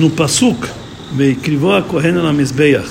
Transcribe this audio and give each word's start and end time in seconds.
no 0.00 0.08
Pasuk, 0.08 0.66
Veikrivó 1.12 1.82
correndo 1.82 2.22
na 2.22 2.32
Mizbeach, 2.32 2.88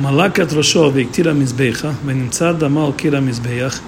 Malak 0.00 0.40
atroshó 0.40 0.90
Veiktira 0.90 1.32
Mizbeicha, 1.32 1.94
Venimtzad 2.04 2.56
Damal 2.58 2.92
Kira 2.92 3.20
Mizbeach, 3.20 3.80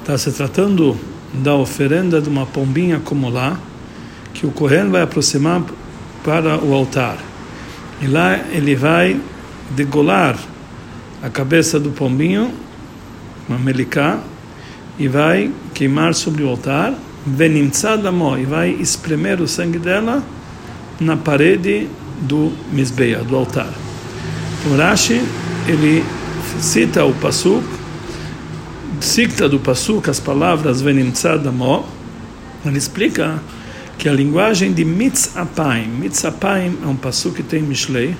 está 0.00 0.16
se 0.16 0.30
tratando 0.30 0.96
da 1.34 1.56
oferenda 1.56 2.20
de 2.22 2.28
uma 2.28 2.46
pombinha 2.46 3.00
como 3.04 3.28
lá 3.28 3.58
que 4.32 4.46
o 4.46 4.52
correndo 4.52 4.92
vai 4.92 5.02
aproximar 5.02 5.64
para 6.22 6.56
o 6.64 6.72
altar. 6.72 7.18
E 8.00 8.06
lá 8.06 8.38
ele 8.52 8.76
vai 8.76 9.20
degolar 9.70 10.38
a 11.20 11.28
cabeça 11.28 11.80
do 11.80 11.90
pombinho, 11.90 12.52
Mamelicá, 13.48 14.20
e 14.96 15.08
vai 15.08 15.50
queimar 15.74 16.14
sobre 16.14 16.44
o 16.44 16.50
altar, 16.50 16.94
venimtzadamó, 17.26 18.38
e 18.38 18.44
vai 18.44 18.70
espremer 18.70 19.40
o 19.40 19.48
sangue 19.48 19.80
dela 19.80 20.22
na 21.00 21.16
parede 21.16 21.88
do 22.22 22.52
misbeia, 22.72 23.18
do 23.18 23.36
altar. 23.36 23.72
Então 24.60 24.76
Rashi, 24.76 25.22
ele 25.66 26.04
cita 26.60 27.04
o 27.04 27.14
pasuk, 27.14 27.64
cita 29.00 29.48
do 29.48 29.60
pasuk 29.60 30.10
as 30.10 30.18
palavras 30.18 30.80
venimtzadamo, 30.80 31.84
ele 32.64 32.78
explica 32.78 33.40
que 33.96 34.08
a 34.08 34.12
linguagem 34.12 34.72
de 34.72 34.84
mitzapaim, 34.84 35.88
mitzapaim 35.88 36.78
é 36.82 36.86
um 36.86 36.96
pasuk 36.96 37.36
que 37.36 37.42
tem 37.42 37.62
Mishlei, 37.62 38.16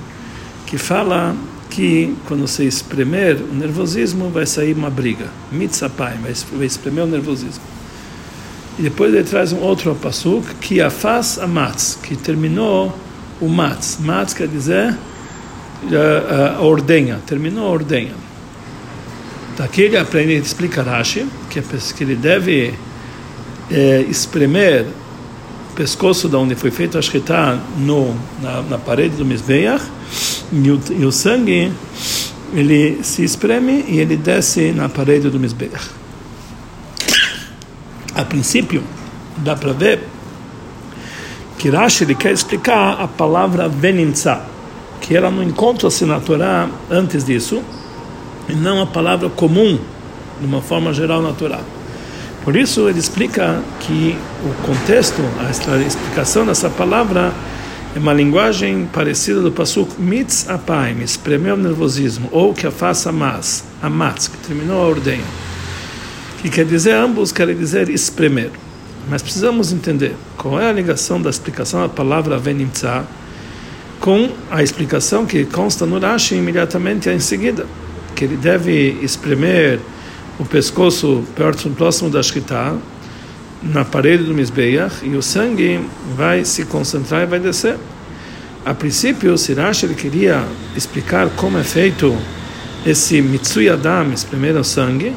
que 0.66 0.76
fala 0.76 1.36
que 1.70 2.16
quando 2.26 2.40
você 2.46 2.64
espremer 2.64 3.36
o 3.36 3.54
nervosismo 3.54 4.30
vai 4.30 4.46
sair 4.46 4.74
uma 4.74 4.90
briga. 4.90 5.28
Mitzapai, 5.52 6.16
vai 6.52 6.66
espremer 6.66 7.04
o 7.04 7.06
nervosismo. 7.06 7.62
E 8.78 8.82
depois 8.82 9.12
ele 9.12 9.24
traz 9.24 9.52
um 9.52 9.58
outro 9.58 9.94
pasuk, 9.94 10.54
que 10.60 10.80
afaz 10.80 11.38
amatz, 11.38 11.98
que 12.00 12.14
terminou 12.14 12.96
o 13.40 13.48
matz. 13.48 13.98
Matz 14.00 14.32
quer 14.32 14.46
dizer 14.46 14.96
a, 16.56 16.62
ordenha, 16.62 17.20
terminou 17.26 17.66
a 17.66 17.70
ordenha. 17.70 18.14
Daqui 19.56 19.82
ele 19.82 19.96
aprende, 19.96 20.32
ele 20.32 20.42
explica 20.42 20.82
Rashi, 20.82 21.26
que, 21.50 21.60
que 21.60 22.04
ele 22.04 22.14
deve 22.14 22.72
é, 23.70 24.04
espremer 24.08 24.86
o 25.72 25.74
pescoço 25.74 26.28
de 26.28 26.36
onde 26.36 26.54
foi 26.54 26.70
feito 26.70 26.96
a 26.96 27.02
shkita 27.02 27.58
no, 27.78 28.14
na, 28.40 28.62
na 28.62 28.78
parede 28.78 29.16
do 29.16 29.24
Mizbeach, 29.24 29.84
e 30.52 30.70
o, 30.70 30.80
e 30.90 31.04
o 31.04 31.10
sangue 31.10 31.72
ele 32.54 33.00
se 33.02 33.24
espreme 33.24 33.84
e 33.88 33.98
ele 33.98 34.16
desce 34.16 34.72
na 34.72 34.88
parede 34.88 35.28
do 35.28 35.38
Mizbeach. 35.38 35.90
A 38.18 38.24
princípio, 38.24 38.82
dá 39.36 39.54
para 39.54 39.72
ver 39.72 40.00
que 41.56 41.70
Rashi 41.70 42.02
ele 42.02 42.16
quer 42.16 42.32
explicar 42.32 43.00
a 43.00 43.06
palavra 43.06 43.68
venimtza, 43.68 44.42
que 45.00 45.16
ela 45.16 45.30
não 45.30 45.40
encontra-se 45.40 46.04
na 46.04 46.18
Torá 46.18 46.68
antes 46.90 47.24
disso, 47.24 47.62
e 48.48 48.54
não 48.54 48.82
a 48.82 48.86
palavra 48.86 49.30
comum, 49.30 49.78
de 50.40 50.46
uma 50.46 50.60
forma 50.60 50.92
geral 50.92 51.22
na 51.22 51.32
Torá. 51.32 51.60
Por 52.42 52.56
isso 52.56 52.88
ele 52.88 52.98
explica 52.98 53.62
que 53.78 54.18
o 54.44 54.66
contexto, 54.66 55.22
a 55.38 55.78
explicação 55.80 56.44
dessa 56.44 56.68
palavra 56.68 57.32
é 57.94 58.00
uma 58.00 58.12
linguagem 58.12 58.88
parecida 58.92 59.40
do 59.40 59.52
pasuk 59.52 59.92
mitz 59.96 60.50
apaim, 60.50 61.02
espremeu 61.02 61.54
o 61.54 61.56
nervosismo, 61.56 62.28
ou 62.32 62.52
que 62.52 62.66
a 62.66 62.72
faça 62.72 63.12
mas, 63.12 63.62
amatz, 63.80 64.26
que 64.26 64.36
terminou 64.38 64.82
a 64.82 64.88
ordenha. 64.88 65.47
Que 66.40 66.48
quer 66.48 66.64
dizer, 66.64 66.94
ambos 66.94 67.32
querem 67.32 67.56
dizer 67.56 67.88
espremer. 67.88 68.50
Mas 69.08 69.22
precisamos 69.22 69.72
entender 69.72 70.14
qual 70.36 70.60
é 70.60 70.68
a 70.68 70.72
ligação 70.72 71.20
da 71.20 71.30
explicação 71.30 71.80
da 71.80 71.88
palavra 71.88 72.38
venimtza 72.38 73.04
com 74.00 74.30
a 74.50 74.62
explicação 74.62 75.26
que 75.26 75.44
consta 75.44 75.84
no 75.84 75.98
Rashi 75.98 76.36
imediatamente 76.36 77.08
em 77.10 77.18
seguida, 77.18 77.66
que 78.14 78.24
ele 78.24 78.36
deve 78.36 78.98
espremer 79.02 79.80
o 80.38 80.44
pescoço 80.44 81.24
perto 81.34 81.68
próximo 81.70 82.08
da 82.08 82.22
Shkita, 82.22 82.76
na 83.62 83.84
parede 83.84 84.22
do 84.22 84.32
Mizbeach 84.32 85.04
e 85.04 85.16
o 85.16 85.22
sangue 85.22 85.80
vai 86.16 86.44
se 86.44 86.64
concentrar 86.64 87.22
e 87.22 87.26
vai 87.26 87.40
descer. 87.40 87.76
A 88.64 88.72
princípio, 88.72 89.36
Sirash 89.36 89.82
ele 89.82 89.94
queria 89.94 90.44
explicar 90.76 91.28
como 91.30 91.58
é 91.58 91.64
feito 91.64 92.16
esse 92.86 93.20
Mitsui 93.20 93.68
Adam, 93.68 94.12
espremer 94.12 94.56
o 94.56 94.64
sangue. 94.64 95.12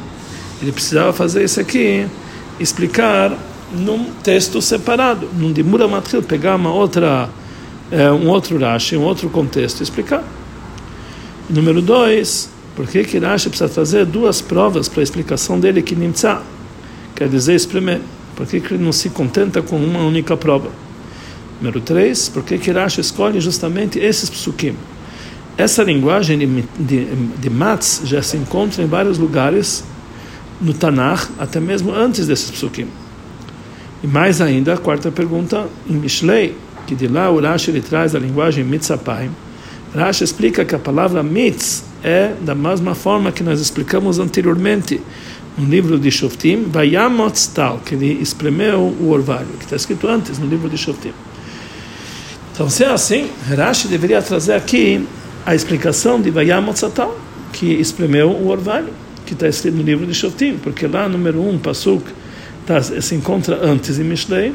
Ele 0.62 0.72
precisava 0.72 1.12
fazer 1.12 1.44
isso 1.44 1.60
aqui, 1.60 2.06
explicar 2.60 3.38
num 3.74 4.12
texto 4.24 4.62
separado, 4.62 5.28
num 5.38 5.52
Dimura 5.52 5.88
Matril, 5.88 6.22
pegar 6.22 6.56
uma 6.56 6.72
outra, 6.72 7.30
é, 7.90 8.12
um 8.12 8.28
outro 8.28 8.58
Rashi, 8.60 8.98
um 8.98 9.04
outro 9.04 9.30
contexto 9.30 9.82
explicar. 9.82 10.24
Número 11.50 11.82
dois, 11.82 12.50
por 12.76 12.88
que 12.88 13.04
que 13.04 13.18
Rashi 13.18 13.50
precisa 13.50 13.70
trazer 13.70 14.06
duas 14.06 14.42
provas 14.42 14.88
para 14.88 15.02
a 15.02 15.04
explicação 15.04 15.60
dele 15.60 15.82
que 15.82 15.96
Nimtza, 15.96 16.42
quer 17.16 17.28
dizer 17.28 17.56
espremer. 17.56 18.02
Por 18.36 18.48
que, 18.48 18.60
que 18.60 18.74
ele 18.74 18.84
não 18.84 18.92
se 18.92 19.10
contenta 19.10 19.62
com 19.62 19.76
uma 19.76 20.00
única 20.00 20.36
prova? 20.36 20.70
Número 21.60 21.80
3, 21.80 22.30
por 22.30 22.44
que, 22.44 22.72
Rashi 22.72 23.02
escolhe 23.02 23.40
justamente 23.40 24.00
esses 24.00 24.30
psukim? 24.30 24.76
Essa 25.58 25.84
linguagem 25.84 26.40
de, 26.40 26.64
de, 26.80 27.06
de 27.38 27.50
Matz 27.50 28.02
já 28.06 28.22
se 28.24 28.38
encontra 28.38 28.82
em 28.82 28.88
vários 28.88 29.20
lugares 29.20 29.84
no 30.62 30.74
Tanakh, 30.74 31.28
até 31.40 31.60
mesmo 31.60 31.94
antes 31.94 32.28
desses 32.28 32.52
psukim. 32.52 32.88
E 34.04 34.08
mais 34.08 34.42
ainda, 34.42 34.74
a 34.74 34.78
quarta 34.78 35.12
pergunta, 35.12 35.68
em 35.90 35.94
Mishlei, 35.94 36.56
que 36.88 36.96
de 36.96 37.08
lá 37.08 37.30
o 37.30 37.40
Rashi 37.40 37.72
ele 37.72 37.82
traz 37.82 38.16
a 38.16 38.20
linguagem 38.20 38.64
mitzapaim, 38.64 39.32
Rashi 39.94 40.24
explica 40.24 40.64
que 40.64 40.74
a 40.74 40.80
palavra 40.80 41.22
mitz 41.22 41.84
é 42.04 42.34
da 42.42 42.56
mesma 42.56 42.96
forma 42.96 43.32
que 43.32 43.44
nós 43.44 43.60
explicamos 43.60 44.20
anteriormente, 44.20 45.02
no 45.58 45.66
livro 45.66 46.00
de 46.00 46.10
Shoftim, 46.10 46.64
Vayamotz-tal, 46.64 47.80
que 47.86 47.94
ele 47.94 48.22
espremeu 48.22 48.80
o 48.80 49.10
orvalho, 49.10 49.50
que 49.60 49.66
está 49.66 49.76
escrito 49.76 50.08
antes 50.08 50.40
no 50.40 50.48
livro 50.48 50.70
de 50.70 50.78
Shoftim. 50.78 51.14
Então, 52.54 52.70
se 52.70 52.84
é 52.84 52.90
assim, 52.90 53.30
Rashi 53.56 53.88
deveria 53.88 54.22
trazer 54.22 54.54
aqui 54.54 55.06
a 55.46 55.54
explicação 55.54 56.22
de 56.22 56.32
Vayamotz-tal, 56.32 57.20
que 57.52 57.66
espremeu 57.66 58.30
o 58.30 58.48
orvalho, 58.48 58.94
que 59.32 59.36
está 59.36 59.48
escrito 59.48 59.78
no 59.78 59.84
livro 59.84 60.06
de 60.06 60.14
Shoftim, 60.14 60.58
porque 60.58 60.86
lá, 60.86 61.08
número 61.08 61.40
1, 61.40 61.50
um, 61.52 61.58
Pasuk, 61.58 62.04
tá, 62.66 62.82
se 62.82 63.16
encontra 63.16 63.66
antes 63.66 63.98
em 63.98 64.04
Mishlei, 64.04 64.54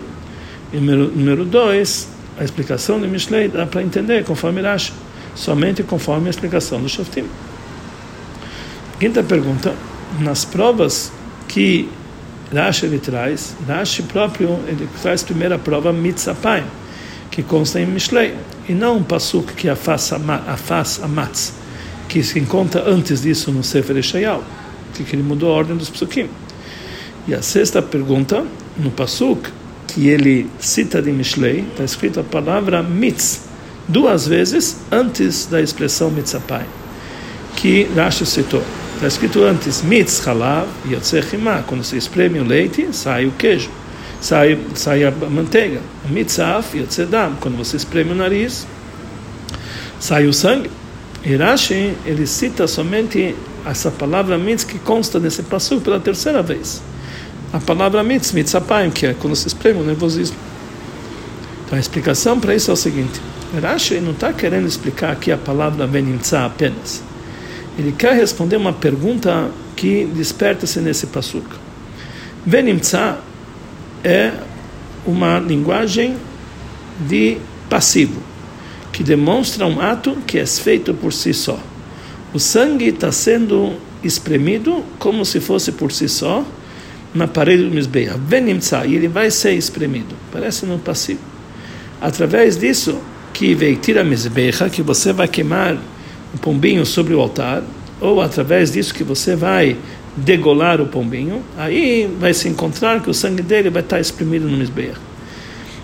e 0.70 0.76
número, 0.76 1.10
número 1.16 1.44
2, 1.46 2.08
a 2.38 2.44
explicação 2.44 3.00
de 3.00 3.08
Mishlei 3.08 3.48
dá 3.48 3.64
para 3.64 3.82
entender 3.82 4.22
conforme 4.24 4.60
Rashi, 4.60 4.92
somente 5.34 5.82
conforme 5.82 6.26
a 6.26 6.30
explicação 6.30 6.78
do 6.78 6.90
Shoftim. 6.90 7.24
Quinta 9.00 9.22
pergunta 9.22 9.74
nas 10.20 10.44
provas 10.44 11.10
que 11.48 11.88
Rashi 12.54 12.84
ele 12.84 12.98
traz, 12.98 13.56
Rashi 13.66 14.02
próprio 14.02 14.58
ele 14.68 14.86
traz 15.00 15.22
primeira 15.22 15.58
prova 15.58 15.90
mitzapai, 15.90 16.62
que 17.30 17.42
consta 17.42 17.80
em 17.80 17.86
Mishlei, 17.86 18.34
e 18.68 18.74
não 18.74 18.98
um 18.98 19.02
pasuk 19.02 19.54
que 19.54 19.70
afaz 19.70 20.12
amatz, 21.02 21.54
que 22.10 22.22
se 22.22 22.38
encontra 22.38 22.86
antes 22.86 23.22
disso 23.22 23.50
no 23.50 23.64
Sefer 23.64 23.96
Eshayal, 23.96 24.44
que 24.92 25.14
ele 25.14 25.22
mudou 25.22 25.50
a 25.52 25.54
ordem 25.54 25.76
dos 25.76 25.90
psukim. 25.90 26.28
E 27.28 27.34
a 27.34 27.42
sexta 27.42 27.82
pergunta, 27.82 28.44
no 28.76 28.90
pasuk 28.90 29.50
que 29.88 30.08
ele 30.08 30.48
cita 30.58 31.00
de 31.00 31.10
Mishlei, 31.10 31.64
está 31.70 31.84
escrito 31.84 32.20
a 32.20 32.24
palavra 32.24 32.82
mitz, 32.82 33.42
duas 33.88 34.26
vezes 34.26 34.78
antes 34.90 35.46
da 35.46 35.60
expressão 35.60 36.10
mitzapai, 36.10 36.66
que 37.56 37.88
Rashi 37.94 38.26
citou. 38.26 38.62
Está 38.94 39.08
escrito 39.08 39.42
antes, 39.42 39.82
mitz 39.82 40.26
halav 40.26 40.66
yotzechimá. 40.88 41.62
Quando 41.66 41.84
se 41.84 41.96
espreme 41.96 42.38
o 42.38 42.44
leite, 42.44 42.88
sai 42.92 43.26
o 43.26 43.32
queijo, 43.32 43.70
sai, 44.20 44.58
sai 44.74 45.04
a 45.04 45.10
manteiga. 45.10 45.80
Mitzaf 46.08 46.76
yotzedam. 46.76 47.36
Quando 47.40 47.56
você 47.58 47.76
espreme 47.76 48.12
o 48.12 48.14
nariz, 48.14 48.66
sai 50.00 50.26
o 50.26 50.32
sangue. 50.32 50.70
Irashi, 51.24 51.94
ele 52.06 52.26
cita 52.26 52.66
somente 52.66 53.34
essa 53.70 53.90
palavra 53.90 54.38
mitz 54.38 54.64
que 54.64 54.78
consta 54.78 55.18
nesse 55.18 55.42
passo 55.42 55.80
pela 55.80 55.98
terceira 55.98 56.42
vez. 56.42 56.82
A 57.52 57.58
palavra 57.58 58.02
mitz, 58.02 58.32
mitzapayim, 58.32 58.90
que 58.90 59.06
é 59.06 59.14
quando 59.14 59.36
se 59.36 59.48
espreme 59.48 59.80
o 59.80 59.84
nervosismo. 59.84 60.36
Então 61.64 61.76
a 61.76 61.80
explicação 61.80 62.38
para 62.38 62.54
isso 62.54 62.70
é 62.70 62.74
o 62.74 62.76
seguinte. 62.76 63.20
Rashi 63.60 64.00
não 64.00 64.12
está 64.12 64.32
querendo 64.32 64.66
explicar 64.66 65.12
aqui 65.12 65.32
a 65.32 65.36
palavra 65.36 65.86
venimtza 65.86 66.44
apenas 66.44 67.02
ele 67.78 67.92
quer 67.92 68.14
responder 68.14 68.56
uma 68.56 68.72
pergunta 68.72 69.50
que 69.74 70.06
desperta-se 70.06 70.80
nesse 70.80 71.08
pasuk. 71.08 71.46
Venimtza 72.44 73.18
é 74.02 74.32
uma 75.04 75.38
linguagem 75.38 76.16
de 77.00 77.36
passivo, 77.68 78.22
que 78.92 79.02
demonstra 79.04 79.66
um 79.66 79.80
ato 79.80 80.16
que 80.26 80.38
é 80.38 80.46
feito 80.46 80.94
por 80.94 81.12
si 81.12 81.34
só. 81.34 81.58
O 82.36 82.38
sangue 82.38 82.88
está 82.88 83.10
sendo 83.10 83.72
espremido 84.04 84.84
como 84.98 85.24
se 85.24 85.40
fosse 85.40 85.72
por 85.72 85.90
si 85.90 86.06
só 86.06 86.44
na 87.14 87.26
parede 87.26 87.62
do 87.62 87.70
Mizbeah. 87.70 88.18
E 88.86 88.94
ele 88.94 89.08
vai 89.08 89.30
ser 89.30 89.54
espremido. 89.54 90.14
Parece 90.30 90.66
no 90.66 90.78
passivo. 90.78 91.20
Através 91.98 92.58
disso, 92.58 92.98
que 93.32 93.54
veitira 93.54 94.04
mesbecha, 94.04 94.68
que 94.68 94.82
você 94.82 95.14
vai 95.14 95.26
queimar 95.26 95.78
o 96.34 96.38
pombinho 96.38 96.84
sobre 96.84 97.14
o 97.14 97.20
altar, 97.20 97.62
ou 98.02 98.20
através 98.20 98.70
disso 98.70 98.92
que 98.92 99.02
você 99.02 99.34
vai 99.34 99.74
degolar 100.14 100.78
o 100.78 100.86
pombinho, 100.88 101.42
aí 101.56 102.06
vai 102.20 102.34
se 102.34 102.50
encontrar 102.50 103.00
que 103.00 103.08
o 103.08 103.14
sangue 103.14 103.42
dele 103.42 103.70
vai 103.70 103.80
estar 103.80 103.98
exprimido 103.98 104.46
no 104.46 104.58
mesbecha. 104.58 105.00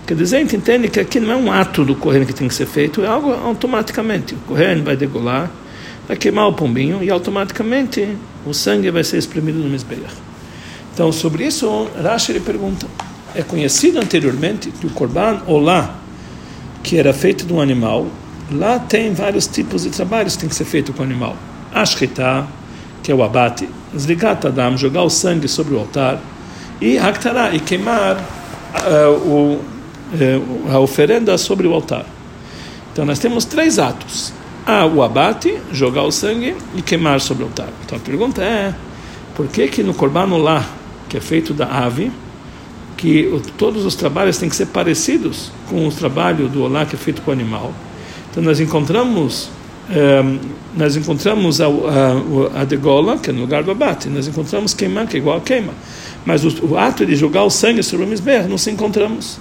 Quer 0.05 0.15
dizer, 0.15 0.35
a 0.35 0.39
gente 0.41 0.55
entende 0.55 0.87
que 0.87 0.99
aqui 0.99 1.19
não 1.19 1.31
é 1.31 1.35
um 1.35 1.51
ato 1.51 1.83
do 1.83 1.95
Kohen 1.95 2.25
que 2.25 2.33
tem 2.33 2.47
que 2.47 2.53
ser 2.53 2.67
feito, 2.67 3.01
é 3.01 3.07
algo 3.07 3.31
automaticamente. 3.31 4.35
O 4.35 4.37
Kohen 4.49 4.83
vai 4.83 4.95
degolar, 4.95 5.49
vai 6.07 6.17
queimar 6.17 6.47
o 6.47 6.53
pombinho 6.53 7.03
e 7.03 7.09
automaticamente 7.09 8.17
o 8.45 8.53
sangue 8.53 8.89
vai 8.91 9.03
ser 9.03 9.17
exprimido 9.17 9.59
no 9.59 9.69
Mizbeach. 9.69 10.13
Então, 10.93 11.11
sobre 11.11 11.45
isso, 11.45 11.87
Rashi 12.01 12.31
ele 12.31 12.39
pergunta: 12.39 12.87
é 13.35 13.41
conhecido 13.41 13.99
anteriormente 13.99 14.69
que 14.69 14.85
o 14.85 14.89
Korban 14.89 15.41
Olá, 15.47 15.95
que 16.83 16.97
era 16.97 17.13
feito 17.13 17.45
de 17.45 17.53
um 17.53 17.59
animal, 17.59 18.07
lá 18.51 18.79
tem 18.79 19.13
vários 19.13 19.47
tipos 19.47 19.83
de 19.83 19.89
trabalhos 19.89 20.35
que 20.35 20.41
tem 20.41 20.49
que 20.49 20.55
ser 20.55 20.65
feito 20.65 20.93
com 20.93 21.01
o 21.01 21.05
animal. 21.05 21.35
Ashkita, 21.73 22.45
que 23.01 23.11
é 23.11 23.15
o 23.15 23.23
abate, 23.23 23.67
Zrigat 23.97 24.45
Adam, 24.45 24.77
jogar 24.77 25.03
o 25.03 25.09
sangue 25.09 25.47
sobre 25.47 25.73
o 25.73 25.79
altar, 25.79 26.21
e 26.79 26.97
Haktará, 26.97 27.55
e 27.55 27.59
queimar 27.59 28.17
uh, 28.17 29.11
o 29.27 29.73
é, 30.19 30.39
a 30.71 30.79
oferenda 30.79 31.37
sobre 31.37 31.67
o 31.67 31.73
altar. 31.73 32.05
Então 32.91 33.05
nós 33.05 33.17
temos 33.19 33.45
três 33.45 33.79
atos: 33.79 34.33
há 34.65 34.85
o 34.85 35.01
abate, 35.01 35.57
jogar 35.71 36.03
o 36.03 36.11
sangue 36.11 36.55
e 36.75 36.81
queimar 36.81 37.19
sobre 37.21 37.43
o 37.43 37.47
altar. 37.47 37.69
Então 37.85 37.97
a 37.97 38.01
pergunta 38.01 38.43
é: 38.43 38.73
por 39.35 39.47
que 39.47 39.67
que 39.67 39.83
no 39.83 39.93
corbano 39.93 40.37
lá, 40.37 40.67
que 41.09 41.17
é 41.17 41.21
feito 41.21 41.53
da 41.53 41.65
ave, 41.65 42.11
que 42.97 43.41
todos 43.57 43.85
os 43.85 43.95
trabalhos 43.95 44.37
têm 44.37 44.49
que 44.49 44.55
ser 44.55 44.67
parecidos 44.67 45.51
com 45.69 45.87
o 45.87 45.91
trabalho 45.91 46.47
do 46.47 46.63
olá 46.63 46.85
que 46.85 46.95
é 46.95 46.99
feito 46.99 47.21
com 47.21 47.31
o 47.31 47.33
animal? 47.33 47.73
Então 48.29 48.41
nós 48.41 48.59
encontramos 48.59 49.49
é, 49.89 50.23
nós 50.75 50.95
encontramos 50.95 51.59
a, 51.59 51.67
a, 51.67 52.61
a 52.61 52.63
degola, 52.63 53.17
que 53.17 53.29
é 53.29 53.33
no 53.33 53.41
lugar 53.41 53.63
do 53.63 53.71
abate, 53.71 54.07
nós 54.09 54.27
encontramos 54.27 54.73
queimar, 54.73 55.07
que 55.07 55.17
é 55.17 55.19
igual 55.19 55.37
a 55.37 55.41
queima. 55.41 55.73
Mas 56.25 56.43
o, 56.43 56.67
o 56.67 56.77
ato 56.77 57.05
de 57.05 57.15
jogar 57.15 57.43
o 57.43 57.49
sangue 57.49 57.83
sobre 57.83 58.05
o 58.05 58.09
misber, 58.09 58.47
não 58.47 58.57
se 58.57 58.71
encontramos. 58.71 59.39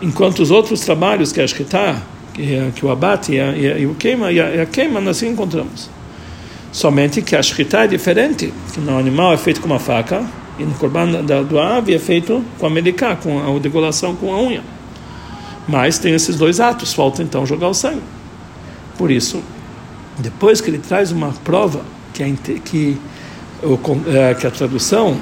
Enquanto 0.00 0.40
os 0.40 0.50
outros 0.50 0.80
trabalhos, 0.80 1.32
que 1.32 1.40
é 1.40 1.44
a 1.44 1.46
Shkita, 1.46 2.02
que, 2.32 2.54
é, 2.54 2.70
que 2.74 2.84
o 2.84 2.90
abate 2.90 3.32
e, 3.32 3.40
a, 3.40 3.52
e, 3.52 3.86
o 3.86 3.94
queima, 3.94 4.32
e 4.32 4.40
a, 4.40 4.50
e 4.56 4.60
a, 4.60 4.66
queima, 4.66 5.00
nós 5.00 5.22
encontramos. 5.22 5.90
Somente 6.70 7.20
que 7.20 7.36
a 7.36 7.42
Shkita 7.42 7.84
é 7.84 7.86
diferente, 7.86 8.52
que 8.72 8.80
no 8.80 8.98
animal 8.98 9.32
é 9.32 9.36
feito 9.36 9.60
com 9.60 9.66
uma 9.66 9.78
faca, 9.78 10.24
e 10.58 10.64
no 10.64 10.74
corban 10.74 11.22
da, 11.24 11.42
do 11.42 11.58
ave 11.58 11.94
é 11.94 11.98
feito 11.98 12.44
com 12.58 12.66
a 12.66 12.70
melicá, 12.70 13.16
com 13.16 13.56
a 13.56 13.58
degolação 13.58 14.14
com 14.14 14.32
a 14.32 14.40
unha. 14.40 14.62
Mas 15.66 15.98
tem 15.98 16.14
esses 16.14 16.36
dois 16.36 16.60
atos, 16.60 16.92
falta 16.92 17.22
então 17.22 17.46
jogar 17.46 17.68
o 17.68 17.74
sangue. 17.74 18.02
Por 18.96 19.10
isso, 19.10 19.42
depois 20.18 20.60
que 20.60 20.70
ele 20.70 20.78
traz 20.78 21.10
uma 21.12 21.30
prova 21.44 21.82
que, 22.12 22.22
é, 22.22 22.32
que, 22.64 22.98
é, 23.62 24.34
que 24.34 24.46
a 24.46 24.50
tradução 24.50 25.18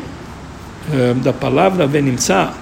é, 0.92 1.14
da 1.14 1.32
palavra 1.32 1.86
venimtsa 1.86 2.52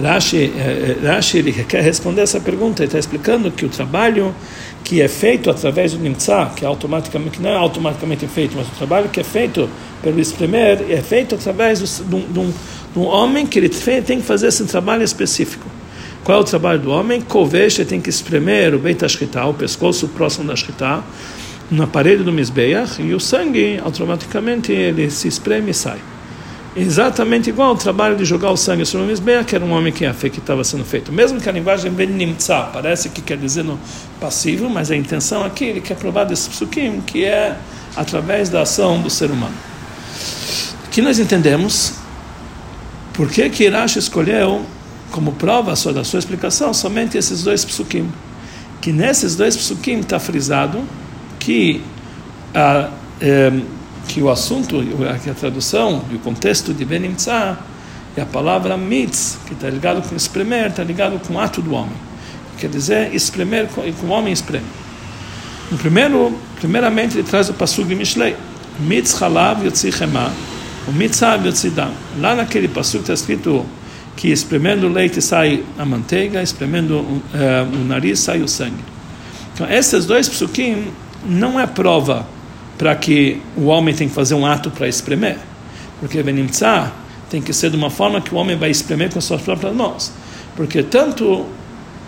Rashi, 0.00 0.52
eh, 0.56 0.96
eh, 1.02 1.06
Rashi 1.06 1.38
ele 1.38 1.52
quer 1.52 1.82
responder 1.82 2.20
essa 2.20 2.38
pergunta, 2.38 2.82
ele 2.82 2.88
está 2.88 2.98
explicando 2.98 3.50
que 3.50 3.64
o 3.64 3.68
trabalho 3.68 4.34
que 4.84 5.00
é 5.00 5.08
feito 5.08 5.50
através 5.50 5.92
do 5.92 5.98
Nimtza, 5.98 6.52
que, 6.54 6.64
é 6.64 6.68
automaticamente, 6.68 7.38
que 7.38 7.42
não 7.42 7.50
é 7.50 7.56
automaticamente 7.56 8.26
feito, 8.26 8.54
mas 8.56 8.68
o 8.68 8.70
trabalho 8.72 9.08
que 9.08 9.20
é 9.20 9.24
feito 9.24 9.68
pelo 10.02 10.20
espremer 10.20 10.84
é 10.90 11.00
feito 11.00 11.34
através 11.34 11.80
de 11.80 12.14
um, 12.14 12.52
de 12.92 12.98
um 12.98 13.04
homem 13.06 13.46
que 13.46 13.58
ele 13.58 13.68
tem 13.68 14.20
que 14.20 14.26
fazer 14.26 14.48
esse 14.48 14.64
trabalho 14.66 15.02
específico. 15.02 15.66
Qual 16.22 16.38
é 16.38 16.40
o 16.40 16.44
trabalho 16.44 16.80
do 16.80 16.90
homem? 16.90 17.20
Kovesh 17.20 17.78
tem 17.88 18.00
que 18.00 18.10
espremer 18.10 18.74
o 18.74 18.78
Beit 18.78 19.00
o 19.04 19.54
pescoço 19.54 20.08
próximo 20.08 20.46
da 20.46 20.52
Ashkita, 20.52 21.02
na 21.70 21.86
parede 21.86 22.22
do 22.22 22.32
Mizbeach, 22.32 23.00
e 23.00 23.14
o 23.14 23.18
sangue 23.18 23.80
automaticamente 23.82 24.72
ele 24.72 25.10
se 25.10 25.26
espreme 25.26 25.70
e 25.70 25.74
sai 25.74 26.15
exatamente 26.76 27.48
igual 27.48 27.70
ao 27.70 27.76
trabalho 27.76 28.16
de 28.16 28.24
jogar 28.24 28.50
o 28.50 28.56
sangue 28.56 28.84
sobre 28.84 29.06
o 29.06 29.08
Mizbeah, 29.08 29.42
que 29.42 29.56
era 29.56 29.64
um 29.64 29.72
homem 29.72 29.92
que 29.92 30.04
a 30.04 30.12
fé 30.12 30.28
que 30.28 30.38
estava 30.38 30.62
sendo 30.62 30.84
feito. 30.84 31.10
Mesmo 31.10 31.40
que 31.40 31.48
a 31.48 31.52
linguagem 31.52 31.90
ben 31.90 32.08
nimtza 32.08 32.68
parece 32.72 33.08
que 33.08 33.22
quer 33.22 33.38
dizer 33.38 33.64
no 33.64 33.80
passivo, 34.20 34.68
mas 34.68 34.90
a 34.90 34.96
intenção 34.96 35.42
aqui, 35.42 35.64
ele 35.64 35.80
quer 35.80 35.96
provar 35.96 36.24
desse 36.24 36.50
psukim, 36.50 37.00
que 37.00 37.24
é 37.24 37.56
através 37.96 38.50
da 38.50 38.62
ação 38.62 39.00
do 39.00 39.08
ser 39.08 39.30
humano. 39.30 39.54
Aqui 40.84 41.00
nós 41.00 41.18
entendemos 41.18 41.94
por 43.14 43.30
que 43.30 43.48
que 43.48 43.64
Irash 43.64 43.96
escolheu 43.96 44.64
como 45.10 45.32
prova 45.32 45.74
só 45.74 45.92
da 45.92 46.04
sua 46.04 46.18
explicação 46.18 46.74
somente 46.74 47.16
esses 47.16 47.42
dois 47.42 47.64
psukim. 47.64 48.12
Que 48.82 48.92
nesses 48.92 49.34
dois 49.34 49.56
psukim 49.56 50.00
está 50.00 50.18
frisado 50.18 50.84
que 51.38 51.80
a... 52.54 52.90
Eh, 53.20 53.52
que 54.08 54.22
o 54.22 54.30
assunto, 54.30 54.76
que 55.22 55.30
a 55.30 55.34
tradução 55.34 56.02
e 56.10 56.16
o 56.16 56.18
contexto 56.18 56.72
de 56.72 56.84
Benimtza 56.84 57.58
é 58.16 58.22
a 58.22 58.26
palavra 58.26 58.76
mitz, 58.76 59.38
que 59.46 59.52
está 59.52 59.68
ligado 59.68 60.06
com 60.08 60.16
espremer, 60.16 60.68
está 60.68 60.82
ligado 60.82 61.20
com 61.26 61.34
o 61.34 61.40
ato 61.40 61.60
do 61.60 61.74
homem. 61.74 61.96
Quer 62.58 62.70
dizer, 62.70 63.14
espremer, 63.14 63.68
com 63.68 64.06
o 64.06 64.10
homem 64.10 64.32
espreme. 64.32 64.64
No 65.70 65.76
primeiro, 65.76 66.32
primeiramente, 66.58 67.18
ele 67.18 67.28
traz 67.28 67.48
o 67.48 67.54
passug 67.54 67.94
Mishlei. 67.94 68.36
Mitz 68.78 69.20
halav 69.20 69.64
yotzi 69.64 69.90
chema, 69.90 70.30
o 70.86 70.92
mitzav 70.92 71.46
yotzi 71.46 71.70
dam. 71.70 71.90
Lá 72.20 72.34
naquele 72.34 72.68
passug 72.68 73.00
está 73.00 73.14
escrito 73.14 73.66
que 74.16 74.28
espremendo 74.28 74.86
o 74.86 74.92
leite 74.92 75.20
sai 75.20 75.64
a 75.78 75.84
manteiga, 75.84 76.42
espremendo 76.42 77.00
uh, 77.00 77.22
o 77.74 77.84
nariz 77.84 78.20
sai 78.20 78.40
o 78.40 78.48
sangue. 78.48 78.84
Então, 79.52 79.70
esses 79.70 80.06
dois 80.06 80.28
psukim 80.28 80.88
não 81.24 81.58
é 81.58 81.66
prova 81.66 82.26
para 82.78 82.94
que 82.94 83.40
o 83.56 83.66
homem 83.66 83.94
tem 83.94 84.08
que 84.08 84.14
fazer 84.14 84.34
um 84.34 84.44
ato 84.44 84.70
para 84.70 84.88
espremer. 84.88 85.38
Porque 86.00 86.22
Benimtzah 86.22 86.92
tem 87.30 87.40
que 87.40 87.52
ser 87.52 87.70
de 87.70 87.76
uma 87.76 87.90
forma 87.90 88.20
que 88.20 88.34
o 88.34 88.38
homem 88.38 88.56
vai 88.56 88.70
espremer 88.70 89.10
com 89.10 89.20
suas 89.20 89.42
próprias 89.42 89.74
mãos. 89.74 90.12
Porque 90.54 90.82
tanto 90.82 91.46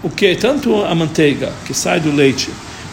o 0.02 0.10
que 0.10 0.34
tanto 0.36 0.84
a 0.84 0.94
manteiga 0.94 1.52
que 1.66 1.74
sai 1.74 2.00
do 2.00 2.10
leite, 2.12 2.50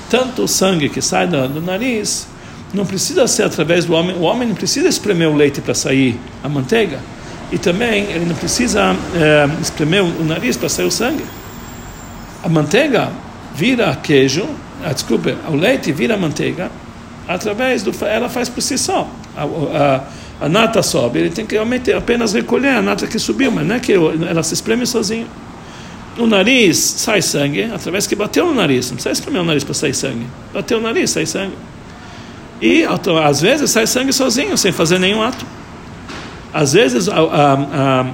tanto 0.10 0.44
o 0.44 0.48
sangue 0.48 0.90
que 0.90 1.02
sai 1.02 1.28
do, 1.28 1.48
do 1.48 1.62
nariz, 1.62 2.28
não 2.74 2.86
precisa 2.86 3.28
ser 3.28 3.44
através 3.44 3.86
do 3.86 3.94
homem. 3.94 4.16
O 4.16 4.22
homem 4.22 4.48
não 4.48 4.56
precisa 4.56 4.88
espremer 4.88 5.30
o 5.30 5.36
leite 5.36 5.62
para 5.62 5.74
sair 5.74 6.20
a 6.44 6.50
manteiga. 6.50 7.00
E 7.52 7.58
também 7.58 8.06
ele 8.06 8.26
não 8.26 8.36
precisa 8.36 8.96
é, 9.14 9.48
espremer 9.62 10.04
o 10.04 10.24
nariz 10.24 10.58
para 10.58 10.68
sair 10.68 10.86
o 10.86 10.92
sangue. 10.92 11.24
A 12.44 12.50
manteiga 12.50 13.12
vira 13.54 13.96
queijo, 13.96 14.48
ah, 14.84 14.94
desculpe, 14.94 15.36
o 15.48 15.56
leite 15.56 15.92
vira 15.92 16.18
manteiga 16.18 16.70
através 17.28 17.84
do 17.84 17.94
ela 18.06 18.30
faz 18.30 18.50
por 18.50 18.62
si 18.62 18.78
só. 18.78 19.10
A, 19.36 19.44
a, 19.44 20.46
a 20.46 20.50
nata 20.50 20.84
sobe, 20.84 21.20
ele 21.20 21.30
tem 21.30 21.46
que 21.46 21.56
realmente 21.56 21.92
apenas 21.94 22.34
recolher 22.34 22.70
a 22.70 22.82
nata 22.82 23.08
que 23.08 23.18
subiu, 23.18 23.52
mas 23.52 23.66
não 23.66 23.76
é 23.76 23.80
que 23.80 23.94
ela 23.94 24.44
se 24.44 24.54
espreme 24.54 24.86
sozinha. 24.86 25.28
No 26.18 26.28
nariz 26.28 26.78
sai 26.78 27.22
sangue, 27.22 27.64
através 27.64 28.08
que 28.08 28.16
bateu 28.16 28.46
no 28.46 28.54
nariz, 28.54 28.90
não 28.90 28.96
precisa 28.96 29.14
espremer 29.14 29.42
o 29.42 29.46
nariz 29.46 29.64
para 29.64 29.74
sair 29.74 29.94
sangue. 29.94 30.26
Bateu 30.54 30.80
no 30.80 30.88
nariz, 30.88 31.12
sai 31.12 31.26
sangue. 31.26 31.56
E 32.62 32.86
às 33.24 33.42
vezes 33.42 33.70
sai 33.72 33.86
sangue 33.86 34.14
sozinho, 34.14 34.58
sem 34.58 34.72
fazer 34.72 34.98
nenhum 34.98 35.22
ato. 35.22 35.46
Às 36.54 36.72
vezes 36.72 37.10
a, 37.10 37.16
a, 37.16 37.54
a 37.54 38.06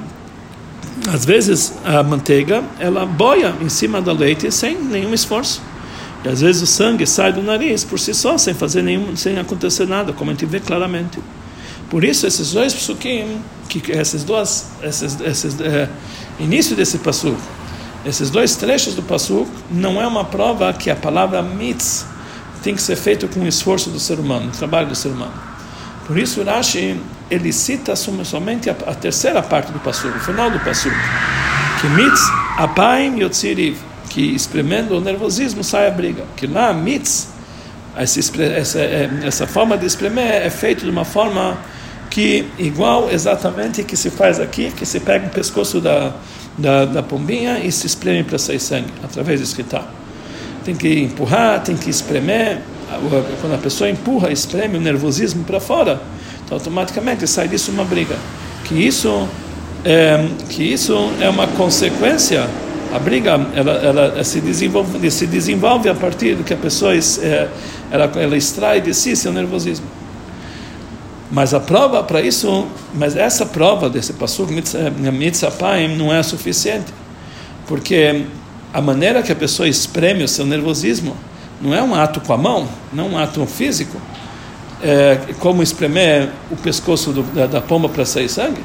às 1.14 1.26
vezes 1.26 1.74
a 1.84 2.04
manteiga 2.04 2.64
ela 2.80 3.06
boia 3.06 3.56
em 3.62 3.70
cima 3.70 4.02
do 4.02 4.12
leite 4.14 4.52
sem 4.52 4.78
nenhum 4.78 5.14
esforço. 5.14 5.62
E 6.24 6.30
às 6.30 6.42
vezes 6.42 6.62
o 6.62 6.68
sangue 6.68 7.06
sai 7.08 7.34
do 7.34 7.42
nariz 7.42 7.84
por 7.84 8.00
si 8.00 8.14
só, 8.14 8.38
sem 8.38 8.54
fazer 8.54 8.84
nenhum, 8.84 9.16
sem 9.16 9.38
acontecer 9.40 9.88
nada, 9.88 10.14
como 10.14 10.30
a 10.30 10.34
gente 10.34 10.46
vê 10.46 10.60
claramente. 10.60 11.20
Por 11.90 12.04
isso, 12.04 12.28
esses 12.28 12.54
dois 12.54 12.74
psukim, 12.74 13.42
que 13.68 13.92
esses 13.92 14.24
dois, 14.24 14.68
esses, 14.84 15.20
esses 15.20 15.60
é, 15.60 15.90
início 16.40 16.76
desse 16.76 17.00
pasuk, 17.00 17.38
esses 18.06 18.30
dois 18.30 18.56
trechos 18.56 18.94
do 18.94 19.02
pasuk, 19.02 19.50
não 19.70 20.02
é 20.02 20.06
uma 20.06 20.24
prova 20.24 20.72
que 20.74 20.90
a 20.90 20.96
palavra 20.96 21.42
mitz 21.42 22.06
tem 22.64 22.76
que 22.76 22.82
ser 22.82 22.96
feita 22.96 23.28
com 23.28 23.42
o 23.42 23.48
esforço 23.48 23.90
do 23.90 24.00
ser 24.00 24.20
humano, 24.20 24.50
o 24.50 24.58
trabalho 24.58 24.88
do 24.88 24.96
ser 24.96 25.10
humano. 25.10 25.34
Por 26.06 26.18
isso, 26.18 26.44
Rashi 26.44 27.00
ele 27.30 27.52
cita 27.52 27.96
somente 27.96 28.70
a, 28.70 28.74
a 28.88 28.94
terceira 28.94 29.42
parte 29.42 29.72
do 29.72 29.80
pasuk, 29.80 30.16
o 30.16 30.20
final 30.20 30.52
do 30.52 30.60
pasuk, 30.60 30.96
que 31.80 31.88
mitz 31.88 32.22
apaim 32.58 33.20
yotziriv 33.20 33.78
que 34.12 34.36
espremendo 34.36 34.98
o 34.98 35.02
nervosismo 35.02 35.64
sai 35.64 35.88
a 35.88 35.92
briga. 35.92 36.24
Que 36.36 36.46
lá, 36.46 36.74
mitz, 36.74 37.30
essa, 37.96 38.20
essa, 38.44 38.80
é, 38.80 39.10
essa 39.24 39.48
forma 39.48 39.78
de 39.78 39.86
espremer 39.86 40.26
é 40.26 40.50
feita 40.50 40.84
de 40.84 40.90
uma 40.90 41.06
forma 41.06 41.58
que 42.10 42.46
igual 42.60 43.10
exatamente 43.10 43.84
que 43.84 43.96
se 43.96 44.10
faz 44.10 44.40
aqui, 44.40 44.70
que 44.72 44.86
se 44.86 45.00
pega 45.00 45.28
o 45.28 45.30
pescoço 45.30 45.80
da, 45.80 46.14
da, 46.58 46.84
da 46.84 47.02
pombinha 47.02 47.60
e 47.60 47.72
se 47.72 47.88
espreme 47.88 48.24
para 48.24 48.38
sair 48.38 48.60
sangue, 48.60 48.92
através 49.02 49.40
de 49.40 49.46
escritar. 49.46 49.90
Tem 50.66 50.76
que 50.76 51.04
empurrar, 51.04 51.64
tem 51.64 51.78
que 51.78 51.90
espremer. 51.90 52.60
Quando 53.40 53.54
a 53.54 53.58
pessoa 53.58 53.90
empurra, 53.90 54.30
espreme 54.30 54.78
o 54.78 54.82
nervosismo 54.82 55.46
para 55.46 55.62
fora, 55.62 56.02
então 56.44 56.58
automaticamente 56.58 57.26
sai 57.26 57.48
disso 57.48 57.72
uma 57.72 57.86
briga. 57.86 58.18
Que 58.66 58.76
isso 58.76 59.28
é, 59.86 60.28
que 60.50 60.62
isso 60.62 60.94
é 61.22 61.30
uma 61.30 61.48
consequência 61.48 62.46
A 62.94 63.00
briga 63.00 63.40
ela, 63.56 63.72
ela 63.72 64.24
se, 64.24 64.42
desenvolve, 64.42 65.10
se 65.12 65.26
desenvolve 65.26 65.90
a 65.90 65.96
partir 65.96 66.36
do 66.36 66.44
que 66.44 66.54
a 66.54 66.58
pessoa 66.58 66.94
é, 66.94 67.48
ela, 67.90 68.12
ela 68.16 68.38
extrai 68.38 68.82
de 68.82 68.94
si 68.94 69.16
seu 69.16 69.32
nervosismo. 69.32 69.86
Mas 71.32 71.54
a 71.54 71.60
prova 71.62 72.04
para 72.04 72.22
isso, 72.22 72.68
mas 72.94 73.16
essa 73.16 73.46
prova 73.46 73.90
desse 73.90 74.12
Pasuk 74.14 74.52
Mitzapayim 74.52 75.96
não 75.96 76.14
é 76.14 76.22
suficiente. 76.22 76.94
Porque 77.66 78.26
a 78.74 78.82
maneira 78.82 79.24
que 79.24 79.32
a 79.32 79.36
pessoa 79.36 79.68
espreme 79.68 80.24
o 80.24 80.28
seu 80.28 80.46
nervosismo 80.46 81.16
não 81.62 81.74
é 81.74 81.82
um 81.82 81.96
ato 81.96 82.20
com 82.20 82.34
a 82.34 82.38
mão, 82.38 82.68
não 82.92 83.06
é 83.06 83.08
um 83.10 83.18
ato 83.18 83.46
físico, 83.46 83.96
é 84.82 85.18
como 85.40 85.62
espremer 85.64 86.30
o 86.50 86.58
pescoço 86.58 87.12
do, 87.12 87.24
da, 87.24 87.46
da, 87.46 87.62
pomba 87.62 87.88
para 87.88 88.04
sair 88.04 88.28
sangue. 88.28 88.62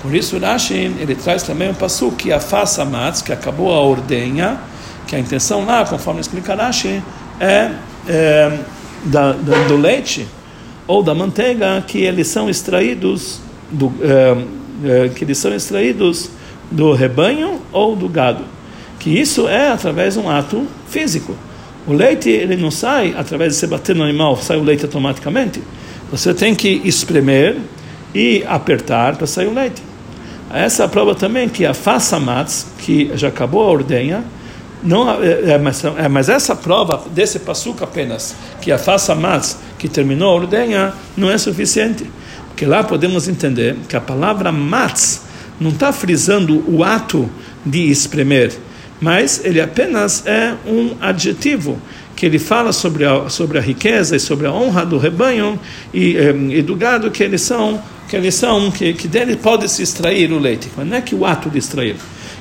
Por 0.00 0.14
isso, 0.14 0.38
Rashi 0.38 0.74
ele 0.74 1.14
traz 1.14 1.42
também 1.42 1.70
um 1.70 1.74
passo 1.74 2.10
que 2.12 2.32
afasta 2.32 2.84
mats, 2.84 3.20
que 3.20 3.32
acabou 3.32 3.72
a 3.72 3.80
ordenha, 3.80 4.58
que 5.06 5.16
a 5.16 5.18
intenção 5.18 5.64
lá, 5.64 5.84
conforme 5.84 6.20
explica 6.20 6.54
Rashi, 6.54 7.02
é, 7.40 7.72
é 8.06 8.58
da, 9.04 9.32
da, 9.32 9.64
do 9.66 9.76
leite 9.76 10.26
ou 10.86 11.02
da 11.02 11.14
manteiga 11.14 11.82
que 11.86 11.98
eles 11.98 12.28
são 12.28 12.48
extraídos 12.48 13.40
do, 13.70 13.92
é, 14.00 15.04
é, 15.04 15.08
que 15.08 15.24
eles 15.24 15.38
são 15.38 15.54
extraídos 15.54 16.30
do 16.70 16.92
rebanho 16.92 17.60
ou 17.72 17.96
do 17.96 18.08
gado. 18.08 18.44
Que 18.98 19.10
isso 19.10 19.48
é 19.48 19.70
através 19.70 20.14
de 20.14 20.20
um 20.20 20.30
ato 20.30 20.66
físico. 20.88 21.34
O 21.86 21.92
leite 21.92 22.28
ele 22.28 22.56
não 22.56 22.70
sai 22.70 23.14
através 23.16 23.54
de 23.54 23.58
você 23.58 23.66
bater 23.66 23.94
no 23.96 24.02
animal, 24.02 24.36
sai 24.36 24.56
o 24.58 24.62
leite 24.62 24.84
automaticamente. 24.84 25.62
Você 26.10 26.34
tem 26.34 26.54
que 26.54 26.80
espremer 26.84 27.56
e 28.14 28.44
apertar 28.46 29.16
para 29.16 29.26
sair 29.26 29.46
o 29.46 29.54
leite. 29.54 29.87
Essa 30.50 30.84
é 30.84 30.88
prova 30.88 31.14
também 31.14 31.48
que 31.48 31.66
a 31.66 31.74
faça 31.74 32.18
mats, 32.18 32.66
que 32.78 33.10
já 33.14 33.28
acabou 33.28 33.62
a 33.62 33.70
ordenha, 33.70 34.24
não 34.82 35.10
é, 35.10 35.52
é, 35.52 35.58
mas, 35.58 35.84
é, 35.84 36.08
mas 36.08 36.28
essa 36.28 36.56
prova 36.56 37.02
desse 37.10 37.40
passuca 37.40 37.84
apenas, 37.84 38.34
que 38.60 38.72
a 38.72 38.78
faça 38.78 39.14
mats, 39.14 39.58
que 39.78 39.88
terminou 39.88 40.30
a 40.30 40.34
ordenha, 40.34 40.92
não 41.16 41.30
é 41.30 41.36
suficiente. 41.36 42.06
Porque 42.48 42.64
lá 42.64 42.82
podemos 42.82 43.28
entender 43.28 43.76
que 43.88 43.96
a 43.96 44.00
palavra 44.00 44.50
mats 44.50 45.22
não 45.60 45.70
está 45.70 45.92
frisando 45.92 46.64
o 46.68 46.82
ato 46.82 47.28
de 47.64 47.90
espremer, 47.90 48.52
mas 49.00 49.44
ele 49.44 49.60
apenas 49.60 50.24
é 50.26 50.54
um 50.66 50.94
adjetivo 51.00 51.78
que 52.16 52.26
ele 52.26 52.38
fala 52.38 52.72
sobre 52.72 53.04
a, 53.04 53.28
sobre 53.28 53.58
a 53.58 53.60
riqueza 53.60 54.16
e 54.16 54.20
sobre 54.20 54.46
a 54.46 54.52
honra 54.52 54.84
do 54.84 54.98
rebanho 54.98 55.58
e, 55.94 56.16
eh, 56.16 56.34
e 56.50 56.62
do 56.62 56.74
gado 56.74 57.12
que 57.12 57.22
eles 57.22 57.42
são 57.42 57.80
que 58.08 58.16
eles 58.16 58.34
são 58.34 58.70
que, 58.70 58.92
que 58.94 59.06
dele 59.06 59.36
pode 59.36 59.68
se 59.68 59.82
extrair 59.82 60.32
o 60.32 60.38
leite. 60.38 60.68
Mas 60.76 60.86
não 60.86 60.96
é 60.96 61.00
que 61.00 61.14
o 61.14 61.24
ato 61.24 61.50
de 61.50 61.58
extrair 61.58 61.96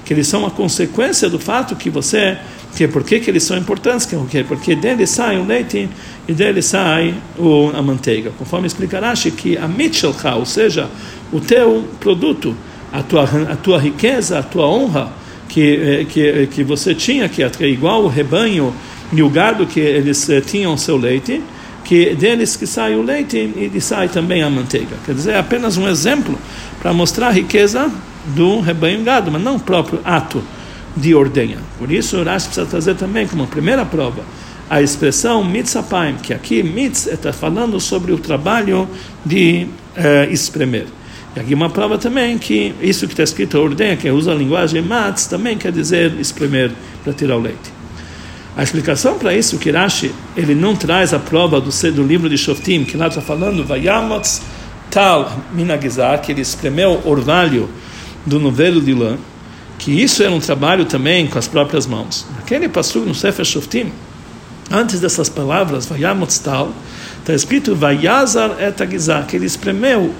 que 0.05 0.13
eles 0.13 0.27
são 0.27 0.45
a 0.45 0.51
consequência 0.51 1.29
do 1.29 1.37
fato 1.37 1.75
que 1.75 1.89
você 1.89 2.37
que 2.75 2.83
é 2.83 2.87
por 2.87 3.03
que 3.03 3.15
eles 3.27 3.43
são 3.43 3.57
importantes 3.57 4.05
que 4.05 4.37
é 4.37 4.43
porque 4.43 4.75
dele 4.75 5.07
sai 5.07 5.37
o 5.37 5.45
leite 5.45 5.89
e 6.27 6.33
dele 6.33 6.61
sai 6.61 7.13
o, 7.37 7.71
a 7.75 7.81
manteiga. 7.81 8.31
Conforme 8.37 8.67
explica 8.67 8.99
Rashi 8.99 9.31
que 9.31 9.57
a 9.57 9.67
mitchelcha 9.67 10.35
ou 10.35 10.45
seja 10.45 10.87
o 11.31 11.39
teu 11.39 11.85
produto 11.99 12.55
a 12.91 13.03
tua 13.03 13.23
a 13.23 13.55
tua 13.55 13.79
riqueza 13.79 14.39
a 14.39 14.43
tua 14.43 14.67
honra 14.67 15.11
que, 15.47 15.75
eh, 15.75 16.05
que, 16.05 16.27
eh, 16.27 16.45
que 16.45 16.63
você 16.63 16.93
tinha, 16.93 17.27
que 17.29 17.41
é 17.43 17.49
igual 17.67 18.03
o 18.03 18.07
rebanho 18.07 18.73
e 19.11 19.23
o 19.23 19.29
gado 19.29 19.65
que 19.65 19.79
eles 19.79 20.29
eh, 20.29 20.41
tinham 20.41 20.77
seu 20.77 20.97
leite, 20.97 21.41
que 21.87 22.13
deles 22.15 22.57
que 22.57 22.67
sai 22.67 22.95
o 22.95 23.01
leite 23.01 23.37
e 23.73 23.79
sai 23.79 24.09
também 24.09 24.43
a 24.43 24.49
manteiga. 24.49 24.97
Quer 25.05 25.15
dizer, 25.15 25.31
é 25.31 25.37
apenas 25.37 25.77
um 25.77 25.87
exemplo 25.87 26.37
para 26.81 26.91
mostrar 26.91 27.29
a 27.29 27.31
riqueza 27.31 27.89
do 28.35 28.59
rebanho 28.59 29.01
gado, 29.05 29.31
mas 29.31 29.41
não 29.41 29.55
o 29.55 29.59
próprio 29.59 30.01
ato 30.03 30.43
de 30.97 31.15
ordenha. 31.15 31.59
Por 31.79 31.89
isso, 31.89 32.21
Rashi 32.23 32.47
precisa 32.47 32.65
trazer 32.67 32.95
também 32.95 33.25
como 33.25 33.47
primeira 33.47 33.85
prova 33.85 34.21
a 34.69 34.81
expressão 34.81 35.45
mitzapaim, 35.45 36.15
que 36.15 36.33
aqui 36.33 36.61
mitz 36.61 37.07
está 37.07 37.31
falando 37.31 37.79
sobre 37.79 38.11
o 38.11 38.17
trabalho 38.17 38.85
de 39.25 39.67
eh, 39.95 40.27
espremer. 40.29 40.87
E 41.37 41.39
aqui 41.39 41.53
uma 41.53 41.69
prova 41.69 41.97
também 41.97 42.37
que 42.37 42.75
isso 42.81 43.07
que 43.07 43.13
está 43.13 43.23
escrito 43.23 43.57
ordenha, 43.57 43.95
que 43.95 44.11
usa 44.11 44.33
a 44.33 44.35
linguagem 44.35 44.81
matz, 44.81 45.25
também 45.25 45.57
quer 45.57 45.71
dizer 45.71 46.19
espremer 46.19 46.69
para 47.01 47.13
tirar 47.13 47.37
o 47.37 47.39
leite. 47.39 47.76
A 48.57 48.63
explicação 48.63 49.19
para 49.19 49.35
isso, 49.35 49.59
que 49.59 49.69
Rashi, 49.69 50.11
ele 50.35 50.55
não 50.55 50.75
traz 50.75 51.13
a 51.13 51.19
prova 51.19 51.61
do, 51.61 51.69
do 51.91 52.01
livro 52.03 52.27
de 52.27 52.35
Shoftim, 52.39 52.83
que 52.83 52.97
lá 52.97 53.07
está 53.07 53.21
falando, 53.21 53.63
Vayamotz 53.63 54.41
tal 54.89 55.31
minagizar, 55.53 56.19
que 56.21 56.31
ele 56.31 56.41
espremeu 56.41 57.03
orvalho 57.05 57.69
do 58.25 58.39
novelo 58.39 58.81
de 58.81 58.95
lã, 58.95 59.15
que 59.77 59.91
isso 59.91 60.23
era 60.23 60.31
um 60.31 60.39
trabalho 60.39 60.85
também 60.85 61.27
com 61.27 61.37
as 61.37 61.47
próprias 61.47 61.85
mãos. 61.85 62.25
Aquele 62.39 62.67
passou 62.67 63.05
no 63.05 63.13
Sefer 63.13 63.45
Shoftim, 63.45 63.91
antes 64.71 64.99
dessas 64.99 65.29
palavras, 65.29 65.85
Vayamotz 65.85 66.39
tal, 66.39 66.71
está 67.19 67.35
escrito 67.35 67.75
Vayazar 67.75 68.59
etagizar, 68.59 69.27
que 69.27 69.35
ele 69.35 69.45
espremeu 69.45 70.11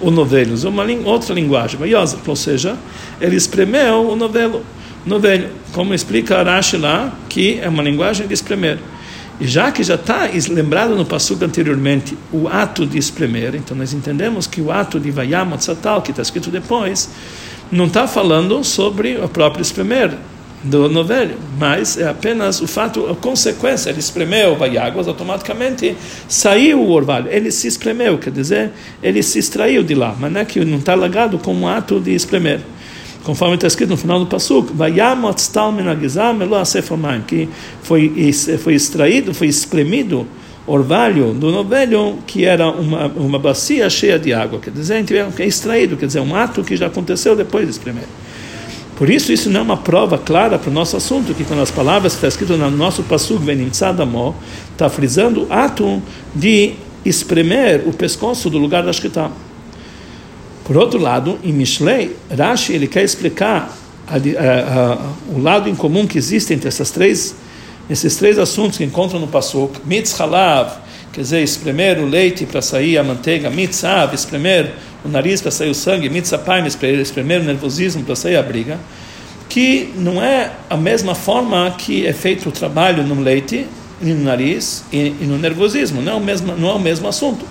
o 0.00 0.10
novelo, 0.10 0.56
uma 0.66 0.84
outra 1.04 1.34
linguagem, 1.34 1.78
ou 2.26 2.36
seja, 2.36 2.78
ele 3.20 3.36
espremeu 3.36 4.08
o 4.08 4.16
novelo, 4.16 4.64
novelo, 5.04 5.48
como 5.72 5.94
explica 5.94 6.38
Arashi 6.38 6.76
lá, 6.76 7.12
que 7.28 7.58
é 7.60 7.68
uma 7.68 7.82
linguagem 7.82 8.26
de 8.26 8.34
espremer. 8.34 8.78
E 9.40 9.46
já 9.46 9.72
que 9.72 9.82
já 9.82 9.96
está 9.96 10.28
lembrado 10.48 10.94
no 10.94 11.04
passuco 11.04 11.44
anteriormente 11.44 12.16
o 12.32 12.46
ato 12.48 12.86
de 12.86 12.98
espremer, 12.98 13.54
então 13.54 13.76
nós 13.76 13.92
entendemos 13.92 14.46
que 14.46 14.60
o 14.60 14.70
ato 14.70 15.00
de 15.00 15.10
Vayamot 15.10 15.62
Satal, 15.62 16.00
que 16.02 16.10
está 16.10 16.22
escrito 16.22 16.50
depois, 16.50 17.10
não 17.70 17.86
está 17.86 18.06
falando 18.06 18.62
sobre 18.62 19.16
o 19.16 19.28
próprio 19.28 19.62
espremer, 19.62 20.12
do 20.64 20.88
novelho, 20.88 21.36
mas 21.58 21.98
é 21.98 22.08
apenas 22.08 22.60
o 22.62 22.66
fato, 22.66 23.06
a 23.10 23.14
consequência, 23.14 23.90
ele 23.90 24.00
espremeu 24.00 24.56
vai 24.56 24.76
automaticamente 24.78 25.94
saiu 26.26 26.80
o 26.80 26.90
orvalho, 26.90 27.28
ele 27.30 27.50
se 27.50 27.68
espremeu, 27.68 28.16
quer 28.16 28.30
dizer, 28.30 28.72
ele 29.02 29.22
se 29.22 29.38
extraiu 29.38 29.82
de 29.82 29.94
lá, 29.94 30.16
mas 30.18 30.32
não 30.32 30.40
é 30.40 30.44
que 30.44 30.64
não 30.64 30.78
está 30.78 30.94
lagado 30.94 31.38
como 31.38 31.68
ato 31.68 32.00
de 32.00 32.14
espremer. 32.14 32.60
Conforme 33.24 33.54
está 33.54 33.66
escrito 33.66 33.90
no 33.90 33.96
final 33.96 34.20
do 34.20 34.26
Passuk, 34.26 34.70
que 37.26 37.48
foi, 37.82 38.32
foi 38.58 38.74
extraído, 38.74 39.32
foi 39.34 39.48
espremido 39.48 40.26
orvalho 40.66 41.32
do 41.32 41.50
novelho, 41.50 42.18
que 42.26 42.44
era 42.44 42.70
uma, 42.70 43.06
uma 43.06 43.38
bacia 43.38 43.88
cheia 43.90 44.18
de 44.18 44.32
água, 44.32 44.58
quer 44.58 44.70
dizer, 44.70 45.04
é 45.38 45.46
extraído, 45.46 45.96
quer 45.96 46.06
dizer, 46.06 46.20
um 46.20 46.34
ato 46.34 46.62
que 46.62 46.76
já 46.76 46.86
aconteceu 46.86 47.34
depois 47.34 47.64
de 47.64 47.72
espremer. 47.72 48.04
Por 48.96 49.10
isso, 49.10 49.32
isso 49.32 49.50
não 49.50 49.60
é 49.60 49.62
uma 49.62 49.76
prova 49.76 50.16
clara 50.16 50.58
para 50.58 50.70
o 50.70 50.72
nosso 50.72 50.96
assunto, 50.96 51.34
que 51.34 51.44
quando 51.44 51.60
as 51.60 51.70
palavras 51.70 52.12
que 52.12 52.18
está 52.18 52.28
escrito 52.28 52.56
no 52.56 52.70
nosso 52.70 53.02
Passug 53.02 53.44
Venimtzadamo, 53.44 54.34
está 54.70 54.88
frisando 54.88 55.44
o 55.44 55.52
ato 55.52 56.00
de 56.34 56.74
espremer 57.04 57.82
o 57.86 57.92
pescoço 57.92 58.48
do 58.48 58.56
lugar 58.56 58.84
da 58.84 58.92
Shkita. 58.92 59.30
Por 60.64 60.76
outro 60.76 60.98
lado, 60.98 61.38
em 61.44 61.52
Mishlei, 61.52 62.16
Rashi 62.36 62.72
ele 62.72 62.86
quer 62.86 63.04
explicar 63.04 63.76
a, 64.06 64.14
a, 64.14 64.92
a, 64.92 64.98
o 65.34 65.38
lado 65.38 65.68
em 65.68 65.74
comum 65.74 66.06
que 66.06 66.16
existe 66.16 66.54
entre 66.54 66.68
essas 66.68 66.90
três, 66.90 67.34
esses 67.88 68.16
três 68.16 68.38
assuntos 68.38 68.78
que 68.78 68.84
encontram 68.84 69.20
no 69.20 69.28
Passuk, 69.28 69.80
Mitz 69.84 70.18
Halav, 70.18 70.78
quer 71.12 71.20
dizer, 71.20 71.42
espremer 71.42 71.98
o 71.98 72.06
leite 72.06 72.46
para 72.46 72.62
sair 72.62 72.98
a 72.98 73.04
manteiga, 73.04 73.50
Mitzav, 73.50 74.14
espremer 74.14 74.72
o 75.04 75.08
nariz 75.08 75.40
para 75.40 75.50
sair 75.50 75.70
o 75.70 75.74
sangue, 75.74 76.08
mitzapaimes 76.08 76.74
para 76.74 76.88
espremer 76.88 77.40
o 77.40 77.44
nervosismo 77.44 78.02
para 78.02 78.16
sair 78.16 78.36
a 78.36 78.42
briga, 78.42 78.80
que 79.48 79.92
não 79.96 80.22
é 80.22 80.50
a 80.68 80.76
mesma 80.76 81.14
forma 81.14 81.70
que 81.76 82.06
é 82.06 82.12
feito 82.12 82.48
o 82.48 82.52
trabalho 82.52 83.04
no 83.04 83.20
leite, 83.20 83.66
no 84.00 84.24
nariz 84.24 84.82
e, 84.90 85.14
e 85.20 85.26
no 85.26 85.38
nervosismo, 85.38 86.00
não 86.00 86.14
é, 86.14 86.16
o 86.16 86.20
mesmo, 86.20 86.56
não 86.56 86.70
é 86.70 86.72
o 86.72 86.80
mesmo 86.80 87.06
assunto. 87.06 87.44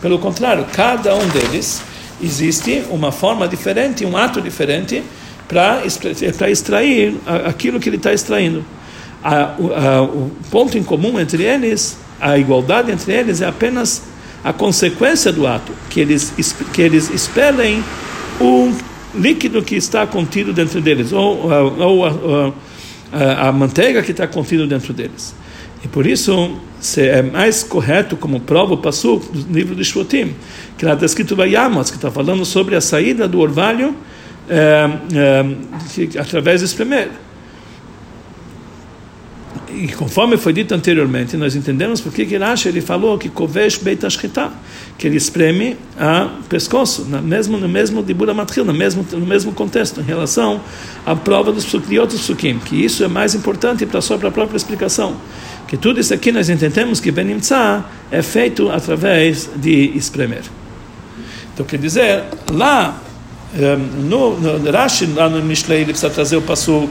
Pelo 0.00 0.18
contrário, 0.18 0.64
cada 0.72 1.14
um 1.14 1.28
deles 1.28 1.82
existe 2.22 2.84
uma 2.90 3.12
forma 3.12 3.46
diferente, 3.48 4.04
um 4.04 4.16
ato 4.16 4.40
diferente 4.40 5.02
para 5.48 5.82
extrair 6.48 7.16
aquilo 7.44 7.80
que 7.80 7.88
ele 7.88 7.96
está 7.96 8.12
extraindo. 8.12 8.64
A, 9.22 9.42
a, 9.42 10.02
o 10.02 10.30
ponto 10.50 10.78
em 10.78 10.82
comum 10.82 11.18
entre 11.18 11.42
eles, 11.42 11.98
a 12.20 12.38
igualdade 12.38 12.90
entre 12.90 13.12
eles 13.12 13.40
é 13.40 13.46
apenas 13.46 14.02
a 14.42 14.52
consequência 14.52 15.32
do 15.32 15.46
ato, 15.46 15.72
que 15.90 16.00
eles, 16.00 16.32
que 16.72 16.80
eles 16.80 17.10
expelem 17.10 17.84
o 18.40 18.72
líquido 19.14 19.62
que 19.62 19.74
está 19.74 20.06
contido 20.06 20.52
dentro 20.52 20.80
deles, 20.80 21.12
ou, 21.12 21.50
ou 21.78 22.06
a, 22.06 22.52
a, 23.12 23.48
a 23.48 23.52
manteiga 23.52 24.02
que 24.02 24.12
está 24.12 24.26
contido 24.26 24.66
dentro 24.66 24.92
deles. 24.92 25.34
E 25.84 25.88
por 25.88 26.06
isso 26.06 26.60
é 26.96 27.22
mais 27.22 27.62
correto 27.62 28.16
como 28.16 28.40
prova 28.40 28.74
o 28.74 28.78
passo 28.78 29.16
do 29.32 29.52
livro 29.52 29.74
de 29.74 29.84
Shvotim, 29.84 30.34
que 30.76 30.84
lá 30.84 30.94
está 30.94 31.06
escrito 31.06 31.34
Vayamos, 31.34 31.90
que 31.90 31.96
está 31.96 32.10
falando 32.10 32.44
sobre 32.44 32.76
a 32.76 32.80
saída 32.80 33.26
do 33.26 33.40
orvalho 33.40 33.94
é, 34.48 34.90
é, 35.14 36.20
através 36.20 36.60
de 36.60 36.66
espremer. 36.66 37.10
e 39.72 39.88
conforme 39.88 40.36
foi 40.36 40.52
dito 40.52 40.74
anteriormente, 40.74 41.36
nós 41.36 41.54
entendemos 41.54 42.00
porque 42.00 42.26
que 42.26 42.36
Rashi 42.36 42.68
ele 42.68 42.80
falou 42.80 43.16
que 43.16 43.28
kovesh 43.28 43.78
beit 43.78 44.04
ashkita, 44.04 44.50
que 44.98 45.06
ele 45.06 45.16
espreme 45.16 45.76
a 45.98 46.28
pescoço, 46.48 47.06
na 47.08 47.20
mesmo 47.22 47.56
no 47.56 47.68
mesmo 47.68 48.02
dibura 48.02 48.34
matril, 48.34 48.64
no 48.64 48.74
mesmo 48.74 49.06
no 49.12 49.26
mesmo 49.26 49.52
contexto 49.52 50.00
em 50.00 50.04
relação 50.04 50.60
à 51.06 51.14
prova 51.14 51.52
dos 51.52 51.64
de 51.64 51.98
outros 51.98 52.20
sukim, 52.20 52.58
que 52.58 52.76
isso 52.76 53.04
é 53.04 53.08
mais 53.08 53.34
importante 53.34 53.86
para 53.86 54.00
a 54.00 54.30
própria 54.30 54.56
explicação, 54.56 55.16
que 55.70 55.76
tudo 55.76 56.00
isso 56.00 56.12
aqui 56.12 56.32
nós 56.32 56.50
entendemos 56.50 56.98
que 56.98 57.12
benimtza 57.12 57.84
é 58.10 58.20
feito 58.22 58.68
através 58.70 59.48
de 59.54 59.96
espremer. 59.96 60.42
Então 61.54 61.64
quer 61.64 61.78
dizer 61.78 62.24
lá 62.50 63.00
eh, 63.56 63.76
no, 63.76 64.36
no 64.40 64.68
Rashi 64.68 65.06
lá 65.06 65.28
no 65.28 65.40
Mishlei 65.40 65.82
ele 65.82 65.92
precisa 65.92 66.10
trazer 66.10 66.36
o 66.36 66.42
pasuk 66.42 66.90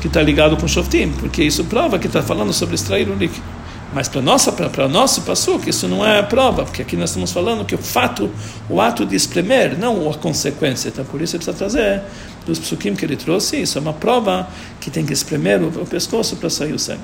que 0.00 0.06
está 0.06 0.22
ligado 0.22 0.56
com 0.56 0.66
Shoftim, 0.66 1.10
porque 1.18 1.44
isso 1.44 1.64
prova 1.64 1.98
que 1.98 2.06
está 2.06 2.22
falando 2.22 2.50
sobre 2.50 2.76
extrair 2.76 3.10
o 3.10 3.14
líquido. 3.14 3.44
Mas 3.92 4.08
para 4.08 4.22
nossa 4.22 4.52
para 4.52 4.88
nosso 4.88 5.20
que 5.62 5.68
isso 5.68 5.86
não 5.86 6.02
é 6.02 6.22
prova, 6.22 6.64
porque 6.64 6.80
aqui 6.80 6.96
nós 6.96 7.10
estamos 7.10 7.30
falando 7.30 7.62
que 7.62 7.74
o 7.74 7.78
fato, 7.78 8.30
o 8.70 8.80
ato 8.80 9.04
de 9.04 9.16
espremer, 9.16 9.78
não 9.78 10.10
a 10.10 10.14
consequência. 10.14 10.88
Então 10.88 11.04
por 11.04 11.20
isso 11.20 11.36
ele 11.36 11.44
precisa 11.44 11.54
trazer 11.54 12.00
dos 12.46 12.58
psukim 12.58 12.94
que 12.94 13.04
ele 13.04 13.16
trouxe, 13.16 13.60
isso 13.60 13.76
é 13.76 13.82
uma 13.82 13.92
prova 13.92 14.48
que 14.80 14.90
tem 14.90 15.04
que 15.04 15.12
espremer 15.12 15.60
o, 15.62 15.68
o 15.82 15.86
pescoço 15.86 16.36
para 16.36 16.48
sair 16.48 16.72
o 16.72 16.78
sangue. 16.78 17.02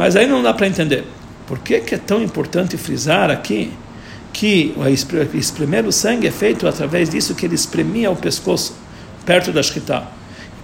Mas 0.00 0.16
aí 0.16 0.26
não 0.26 0.42
dá 0.42 0.54
para 0.54 0.66
entender. 0.66 1.04
Por 1.46 1.58
que, 1.58 1.78
que 1.80 1.94
é 1.94 1.98
tão 1.98 2.22
importante 2.22 2.74
frisar 2.78 3.30
aqui 3.30 3.70
que 4.32 4.74
espremer 5.34 5.84
o 5.84 5.92
sangue 5.92 6.26
é 6.26 6.30
feito 6.30 6.66
através 6.66 7.10
disso 7.10 7.34
que 7.34 7.44
ele 7.44 7.54
espremia 7.54 8.10
o 8.10 8.16
pescoço 8.16 8.74
perto 9.26 9.52
da 9.52 9.62
Shkita? 9.62 10.04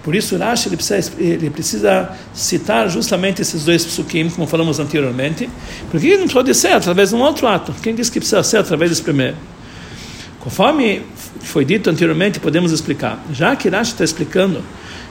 Por 0.03 0.15
isso, 0.15 0.35
Rashi 0.37 0.69
ele 0.69 0.75
precisa, 0.75 1.13
ele 1.19 1.51
precisa 1.51 2.09
citar 2.33 2.89
justamente 2.89 3.39
esses 3.39 3.63
dois 3.63 3.85
psukim, 3.85 4.27
como 4.31 4.47
falamos 4.47 4.79
anteriormente, 4.79 5.47
porque 5.91 6.17
não 6.17 6.27
pode 6.27 6.51
ser 6.55 6.69
através 6.69 7.09
de 7.09 7.15
um 7.15 7.19
outro 7.19 7.45
ato. 7.45 7.75
Quem 7.83 7.93
diz 7.93 8.09
que 8.09 8.19
precisa 8.19 8.41
ser 8.41 8.57
através 8.57 8.89
desse 8.89 9.03
primeiro? 9.03 9.37
Conforme 10.39 11.03
foi 11.41 11.63
dito 11.63 11.91
anteriormente, 11.91 12.39
podemos 12.39 12.71
explicar. 12.71 13.23
Já 13.31 13.55
que 13.55 13.69
Rashi 13.69 13.91
está 13.91 14.03
explicando 14.03 14.63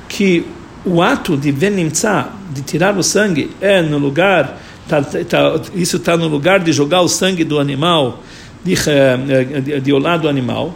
que 0.09 0.45
o 0.87 1.03
ato 1.03 1.37
de 1.37 1.51
venimtza, 1.51 2.29
de 2.51 2.63
tirar 2.63 2.97
o 2.97 3.03
sangue, 3.03 3.51
é 3.61 3.83
no 3.83 3.99
lugar, 3.99 4.63
tá, 4.89 5.03
tá, 5.03 5.61
isso 5.75 5.97
está 5.97 6.17
no 6.17 6.29
lugar 6.29 6.61
de 6.61 6.73
jogar 6.73 7.01
o 7.01 7.09
sangue 7.09 7.43
do 7.43 7.59
animal, 7.59 8.23
de, 8.65 8.75
eh, 8.75 9.61
de, 9.61 9.81
de 9.81 9.93
olhar 9.93 10.17
do 10.17 10.29
animal, 10.29 10.73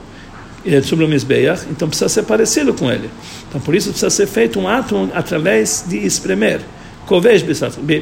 eh, 0.66 0.82
sobre 0.82 1.04
o 1.04 1.08
Mizbeach, 1.08 1.62
então 1.70 1.88
precisa 1.88 2.08
ser 2.08 2.24
parecido 2.24 2.74
com 2.74 2.90
ele. 2.90 3.08
Então 3.48 3.60
por 3.60 3.72
isso 3.72 3.90
precisa 3.90 4.10
ser 4.10 4.26
feito 4.26 4.58
um 4.58 4.66
ato 4.66 5.08
através 5.14 5.84
de 5.88 6.04
espremer. 6.04 6.60
Kovesh 7.06 7.42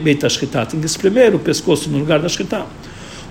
beitashkita, 0.03 0.65
tem 0.67 0.81
que 0.81 0.87
espremer 0.87 1.35
o 1.35 1.39
pescoço 1.39 1.91
no 1.91 1.99
lugar 1.99 2.21
da 2.21 2.29
shkita. 2.29 2.65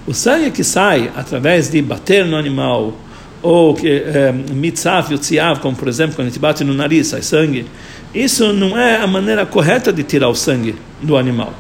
O 0.06 0.14
sangue 0.14 0.52
que 0.52 0.64
sai 0.64 1.12
através 1.16 1.70
de 1.70 1.82
bater 1.82 2.26
no 2.26 2.38
animal, 2.38 2.94
ou 3.42 3.76
que 3.76 3.88
eh, 3.88 4.32
mitzav 4.32 5.12
yotziav, 5.12 5.60
como 5.60 5.76
por 5.76 5.88
exemplo 5.88 6.16
quando 6.16 6.28
a 6.28 6.30
gente 6.30 6.40
bate 6.40 6.64
no 6.64 6.74
nariz, 6.74 7.08
sai 7.08 7.22
sangue, 7.22 7.66
isso 8.14 8.54
não 8.54 8.78
é 8.78 8.98
a 8.98 9.08
maneira 9.08 9.46
correta 9.46 9.92
de 9.92 10.04
tirar 10.04 10.30
o 10.30 10.36
sangue 10.36 10.76
do 11.02 11.18
animal. 11.18 11.54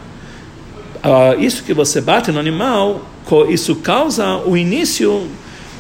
Uh, 0.97 1.39
isso 1.39 1.63
que 1.63 1.73
você 1.73 2.01
bate 2.01 2.31
no 2.31 2.39
animal, 2.39 3.05
isso 3.49 3.75
causa 3.75 4.37
o 4.37 4.57
início 4.57 5.27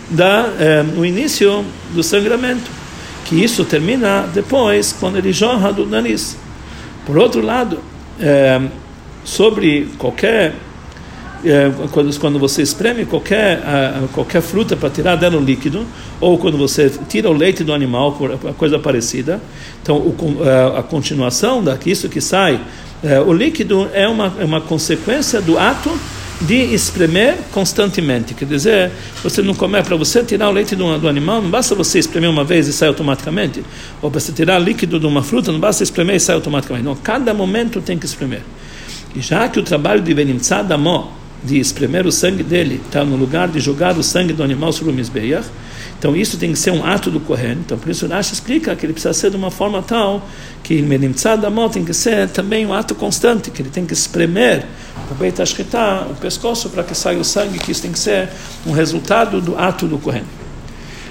da, 0.09 0.49
eh, 0.59 0.85
o 0.97 1.05
início 1.05 1.65
do 1.93 2.01
sangramento, 2.03 2.69
que 3.25 3.43
isso 3.43 3.65
termina 3.65 4.21
depois 4.33 4.95
quando 4.97 5.17
ele 5.17 5.33
jorra 5.33 5.71
do 5.71 5.85
nariz. 5.85 6.37
Por 7.05 7.17
outro 7.17 7.41
lado, 7.41 7.79
eh, 8.19 8.61
sobre 9.23 9.89
qualquer 9.97 10.55
eh, 11.45 11.71
quando, 11.91 12.19
quando 12.19 12.39
você 12.39 12.61
espreme 12.61 13.05
qualquer 13.05 13.61
qualquer 14.13 14.41
fruta 14.41 14.75
para 14.75 14.89
tirar 14.89 15.15
dela 15.15 15.37
o 15.37 15.43
líquido 15.43 15.85
ou 16.19 16.37
quando 16.37 16.57
você 16.57 16.91
tira 17.07 17.29
o 17.29 17.33
leite 17.33 17.63
do 17.63 17.73
animal 17.73 18.17
coisa 18.57 18.79
parecida 18.79 19.41
então 19.81 19.97
o, 19.97 20.15
a 20.77 20.83
continuação 20.83 21.63
daquilo 21.63 22.09
que 22.09 22.21
sai 22.21 22.59
o 23.25 23.33
líquido 23.33 23.89
é 23.93 24.07
uma, 24.07 24.33
é 24.39 24.45
uma 24.45 24.61
consequência 24.61 25.39
do 25.39 25.57
ato 25.57 25.91
de 26.41 26.73
espremer 26.73 27.35
constantemente. 27.51 28.33
Quer 28.33 28.45
dizer, 28.45 28.91
você 29.23 29.41
não 29.41 29.53
comer, 29.53 29.83
para 29.83 29.95
você 29.95 30.23
tirar 30.23 30.49
o 30.49 30.51
leite 30.51 30.75
do, 30.75 30.97
do, 30.99 31.07
animal, 31.07 31.41
não 31.41 31.49
basta 31.49 31.73
você 31.73 31.99
espremer 31.99 32.29
uma 32.29 32.43
vez 32.43 32.67
e 32.67 32.73
sai 32.73 32.87
automaticamente. 32.87 33.63
Ou 34.01 34.11
para 34.11 34.19
você 34.19 34.31
tirar 34.31 34.59
líquido 34.59 34.99
de 34.99 35.05
uma 35.05 35.23
fruta, 35.23 35.51
não 35.51 35.59
basta 35.59 35.83
espremer 35.83 36.15
e 36.15 36.19
sai 36.19 36.35
automaticamente. 36.35 36.85
Não, 36.85 36.95
cada 36.95 37.33
momento 37.33 37.81
tem 37.81 37.97
que 37.97 38.05
espremer. 38.05 38.41
E 39.15 39.21
já 39.21 39.47
que 39.49 39.59
o 39.59 39.63
trabalho 39.63 40.01
de 40.01 40.13
Benimtzah 40.13 40.61
Damó, 40.61 41.11
de 41.43 41.59
espremer 41.59 42.05
o 42.05 42.11
sangue 42.11 42.43
dele, 42.43 42.81
está 42.85 43.03
no 43.03 43.15
lugar 43.15 43.47
de 43.47 43.59
jogar 43.59 43.97
o 43.97 44.03
sangue 44.03 44.33
do 44.33 44.43
animal 44.43 44.71
sobre 44.71 44.91
o 44.91 44.95
Mizbeach, 44.95 45.47
então 45.97 46.15
isso 46.15 46.37
tem 46.37 46.51
que 46.51 46.59
ser 46.59 46.71
um 46.71 46.85
ato 46.85 47.09
do 47.09 47.19
Kohen. 47.19 47.53
Então 47.65 47.77
por 47.77 47.89
isso 47.89 48.07
Rashi 48.07 48.33
explica 48.33 48.75
que 48.75 48.85
ele 48.85 48.93
precisa 48.93 49.13
ser 49.13 49.31
de 49.31 49.35
uma 49.35 49.49
forma 49.49 49.81
tal 49.81 50.27
que 50.63 50.81
Menimtzad 50.81 51.41
Damot 51.41 51.73
tem 51.73 51.83
que 51.83 51.93
ser 51.93 52.29
também 52.29 52.65
um 52.65 52.73
ato 52.73 52.93
constante, 52.93 53.49
que 53.49 53.61
ele 53.61 53.69
tem 53.69 53.85
que 53.85 53.93
espremer 53.93 54.65
o 55.09 55.15
Beit 55.15 55.39
o 55.41 56.15
pescoço, 56.15 56.69
para 56.69 56.83
que 56.83 56.93
saia 56.93 57.17
o 57.17 57.23
sangue, 57.23 57.57
que 57.57 57.71
isso 57.71 57.81
tem 57.81 57.91
que 57.91 57.99
ser 57.99 58.29
um 58.65 58.71
resultado 58.71 59.41
do 59.41 59.57
ato 59.57 59.87
do 59.87 59.97
Kohen. 59.97 60.23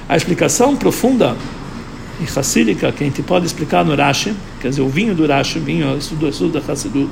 A 0.08 0.16
explicação 0.16 0.76
profunda 0.76 1.36
e 2.20 2.24
racídica 2.24 2.92
que 2.92 3.02
a 3.02 3.06
gente 3.06 3.22
pode 3.22 3.46
explicar 3.46 3.84
no 3.84 3.94
Rashi, 3.94 4.34
quer 4.60 4.68
dizer, 4.68 4.82
o 4.82 4.88
vinho 4.88 5.14
do 5.14 5.26
Rashi, 5.26 5.58
o 5.58 5.62
vinho, 5.62 5.96
estudo, 5.96 6.28
estudo 6.28 6.60
da 6.60 6.72
Hassidut, 6.72 7.10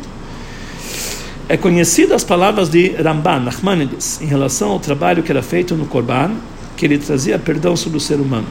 é 1.48 1.56
conhecida 1.56 2.14
as 2.14 2.24
palavras 2.24 2.70
de 2.70 2.88
Ramban, 2.90 3.40
Nachmanides, 3.40 4.20
em 4.22 4.26
relação 4.26 4.70
ao 4.70 4.80
trabalho 4.80 5.22
que 5.22 5.30
era 5.30 5.42
feito 5.42 5.74
no 5.74 5.84
Korban, 5.84 6.32
que 6.76 6.86
ele 6.86 6.98
trazia 6.98 7.38
perdão 7.38 7.76
sobre 7.76 7.98
o 7.98 8.00
ser 8.00 8.16
humano. 8.16 8.46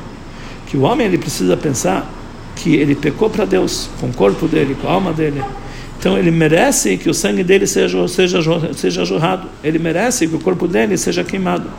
Que 0.68 0.78
o 0.78 0.82
homem 0.82 1.08
ele 1.08 1.18
precisa 1.18 1.58
pensar 1.58 2.08
que 2.56 2.76
ele 2.76 2.94
pecou 2.94 3.30
para 3.30 3.46
Deus, 3.46 3.90
com 4.00 4.08
o 4.08 4.14
corpo 4.14 4.48
dele, 4.48 4.78
com 4.80 4.88
a 4.88 4.92
alma 4.92 5.12
dele. 5.12 5.44
Então 5.98 6.18
ele 6.18 6.32
merece 6.32 6.98
que 6.98 7.10
o 7.10 7.14
sangue 7.14 7.44
dele 7.44 7.66
seja, 7.66 8.08
seja, 8.08 8.40
seja 8.74 9.06
jorrado. 9.06 9.48
Ele 9.64 9.80
merece 9.80 10.28
que 10.28 10.36
o 10.36 10.40
corpo 10.40 10.68
dele 10.68 10.98
seja 10.98 11.24
queimado. 11.24 11.70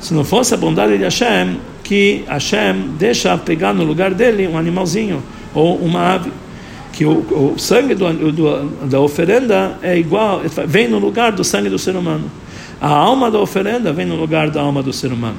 Se 0.00 0.14
não 0.14 0.24
fosse 0.24 0.54
a 0.54 0.56
bondade 0.56 0.96
de 0.96 1.04
Hashem, 1.04 1.58
que 1.82 2.24
Hashem 2.26 2.90
deixa 2.98 3.36
pegar 3.36 3.74
no 3.74 3.84
lugar 3.84 4.14
dele 4.14 4.46
um 4.46 4.56
animalzinho 4.56 5.22
ou 5.54 5.76
uma 5.76 6.14
ave. 6.14 6.30
Que 6.94 7.04
o, 7.04 7.54
o 7.54 7.58
sangue 7.58 7.94
do, 7.94 8.32
do, 8.32 8.86
da 8.86 9.00
oferenda 9.00 9.78
é 9.82 9.98
igual, 9.98 10.42
vem 10.66 10.88
no 10.88 10.98
lugar 10.98 11.32
do 11.32 11.44
sangue 11.44 11.68
do 11.68 11.78
ser 11.78 11.96
humano. 11.96 12.30
A 12.80 12.88
alma 12.88 13.30
da 13.30 13.38
oferenda 13.38 13.92
vem 13.92 14.06
no 14.06 14.16
lugar 14.16 14.50
da 14.50 14.60
alma 14.60 14.82
do 14.82 14.92
ser 14.92 15.12
humano. 15.12 15.38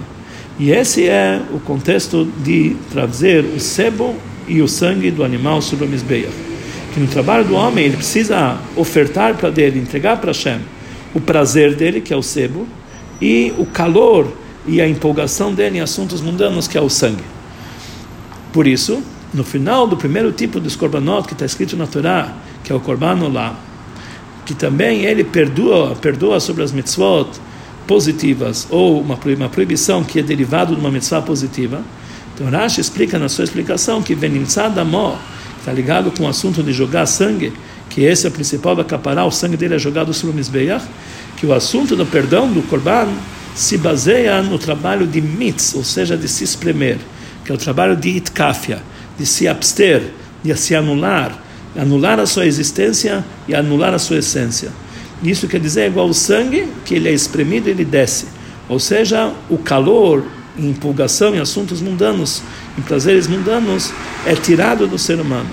E 0.60 0.72
esse 0.72 1.08
é 1.08 1.42
o 1.54 1.60
contexto 1.60 2.28
de 2.44 2.76
trazer 2.92 3.44
o 3.44 3.60
sebo 3.60 4.16
e 4.48 4.62
o 4.62 4.68
sangue 4.68 5.12
do 5.12 5.24
animal 5.24 5.62
sobre 5.62 5.86
o 5.86 5.88
Mizbeach. 5.88 6.30
Que 6.94 7.00
no 7.00 7.08
trabalho 7.08 7.44
do 7.46 7.56
homem 7.56 7.86
ele 7.86 7.98
precisa 7.98 8.58
ofertar 8.76 9.36
para 9.36 9.50
dele, 9.50 9.80
entregar 9.80 10.18
para 10.18 10.32
Hashem 10.32 10.60
o 11.14 11.20
prazer 11.20 11.76
dele, 11.76 12.02
que 12.02 12.14
é 12.14 12.18
o 12.18 12.22
sebo, 12.22 12.68
e 13.22 13.54
o 13.58 13.66
calor 13.66 14.28
e 14.68 14.82
a 14.82 14.88
empolgação 14.88 15.54
dele 15.54 15.78
em 15.78 15.82
assuntos 15.82 16.22
mundanos, 16.22 16.68
que 16.68 16.78
é 16.78 16.82
o 16.82 16.90
sangue. 16.90 17.24
Por 18.52 18.68
isso, 18.68 19.02
no 19.36 19.44
final 19.44 19.86
do 19.86 19.98
primeiro 19.98 20.32
tipo 20.32 20.60
dos 20.60 20.76
korbanot 20.76 21.28
que 21.28 21.34
está 21.34 21.46
escrito 21.46 21.76
na 21.76 21.86
Torá, 21.86 22.34
que 22.64 22.72
é 22.72 22.76
o 22.76 22.80
korban 22.80 23.28
lá, 23.28 23.56
que 24.46 24.54
também 24.54 25.04
ele 25.04 25.24
perdoa, 25.24 25.96
perdoa 25.96 26.40
sobre 26.40 26.64
as 26.64 26.72
mitzvot, 26.72 27.30
positivas 27.86 28.68
ou 28.70 29.02
uma, 29.02 29.20
uma 29.38 29.50
proibição 29.50 30.04
que 30.04 30.20
é 30.20 30.24
derivado 30.24 30.74
de 30.74 30.80
uma 30.80 30.90
mitzvah 30.90 31.22
positiva. 31.22 31.82
Então 32.34 32.50
Rashi 32.50 32.82
explica 32.82 33.20
na 33.20 33.30
sua 33.30 33.44
explicação 33.44 34.02
que 34.02 34.16
Venimtzah 34.16 34.70
Damó 34.70 35.18
está 35.60 35.72
ligado 35.72 36.12
com 36.12 36.24
o 36.24 36.28
assunto 36.28 36.64
de 36.64 36.72
jogar 36.72 37.06
sangue, 37.06 37.54
que 37.90 38.02
esse 38.02 38.26
é 38.26 38.30
o 38.30 38.32
principal 38.32 38.76
da 38.76 38.84
capará, 38.84 39.26
o 39.26 39.32
sangue 39.32 39.58
dele 39.58 39.76
é 39.76 39.80
jogado 39.80 40.14
sobre 40.14 40.34
o 40.34 40.36
Mizbeach, 40.36 40.86
que 41.38 41.46
o 41.46 41.54
assunto 41.54 41.96
do 41.96 42.06
perdão 42.06 42.52
do 42.52 42.62
Korban 42.64 43.10
se 43.54 43.78
baseia 43.78 44.42
no 44.42 44.58
trabalho 44.58 45.08
de 45.08 45.22
mitz, 45.22 45.74
ou 45.76 45.84
seja, 45.84 46.18
de 46.18 46.28
se 46.28 46.44
espremer, 46.44 46.98
que 47.44 47.52
é 47.52 47.56
o 47.56 47.58
trabalho 47.58 47.96
de 47.96 48.10
itkafia, 48.10 48.82
de 49.18 49.26
se 49.26 49.48
abster, 49.48 50.12
de 50.44 50.56
se 50.56 50.76
anular, 50.76 51.44
anular 51.76 52.20
a 52.20 52.26
sua 52.26 52.46
existência 52.46 53.24
e 53.48 53.56
anular 53.56 53.94
a 53.94 54.00
sua 54.00 54.18
essência. 54.18 54.70
Isso 55.24 55.48
quer 55.48 55.60
dizer 55.60 55.88
igual 55.88 56.08
o 56.08 56.14
sangue, 56.14 56.68
que 56.84 56.96
ele 56.96 57.10
é 57.10 57.14
espremido 57.14 57.68
e 57.68 57.72
ele 57.72 57.86
desce. 57.86 58.28
Ou 58.68 58.80
seja, 58.80 59.32
o 59.50 59.58
calor 59.58 60.24
em 60.58 60.70
empolgação 60.70 61.36
em 61.36 61.40
assuntos 61.40 61.82
mundanos, 61.82 62.42
em 62.78 62.82
prazeres 62.82 63.28
mundanos, 63.28 63.92
é 64.26 64.36
tirado 64.36 64.88
do 64.88 64.98
ser 64.98 65.20
humano. 65.20 65.50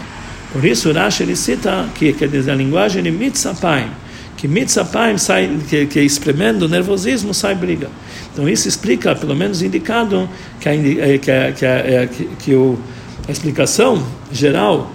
Por 0.53 0.64
isso, 0.64 0.92
Rashi 0.92 1.22
ele 1.22 1.35
cita 1.35 1.88
que 1.94 2.12
quer 2.12 2.29
dizer 2.29 2.51
a 2.51 2.55
linguagem 2.55 3.03
de 3.03 3.11
mitzapaim, 3.11 3.88
que 4.37 4.46
mitzapaim 4.46 5.16
sai, 5.16 5.51
que, 5.68 5.87
que 5.87 6.01
espremendo 6.01 6.66
o 6.66 6.68
nervosismo 6.68 7.33
sai 7.33 7.55
briga. 7.55 7.88
Então 8.33 8.48
isso 8.48 8.68
explica, 8.68 9.14
pelo 9.14 9.35
menos 9.35 9.62
indicado, 9.62 10.29
que, 10.61 10.68
a, 10.68 10.72
que, 11.18 11.31
a, 11.31 11.53
que, 11.53 11.66
a, 11.66 12.07
que, 12.07 12.25
que 12.38 12.55
o 12.55 12.79
a 13.29 13.31
explicação 13.31 14.05
geral, 14.33 14.91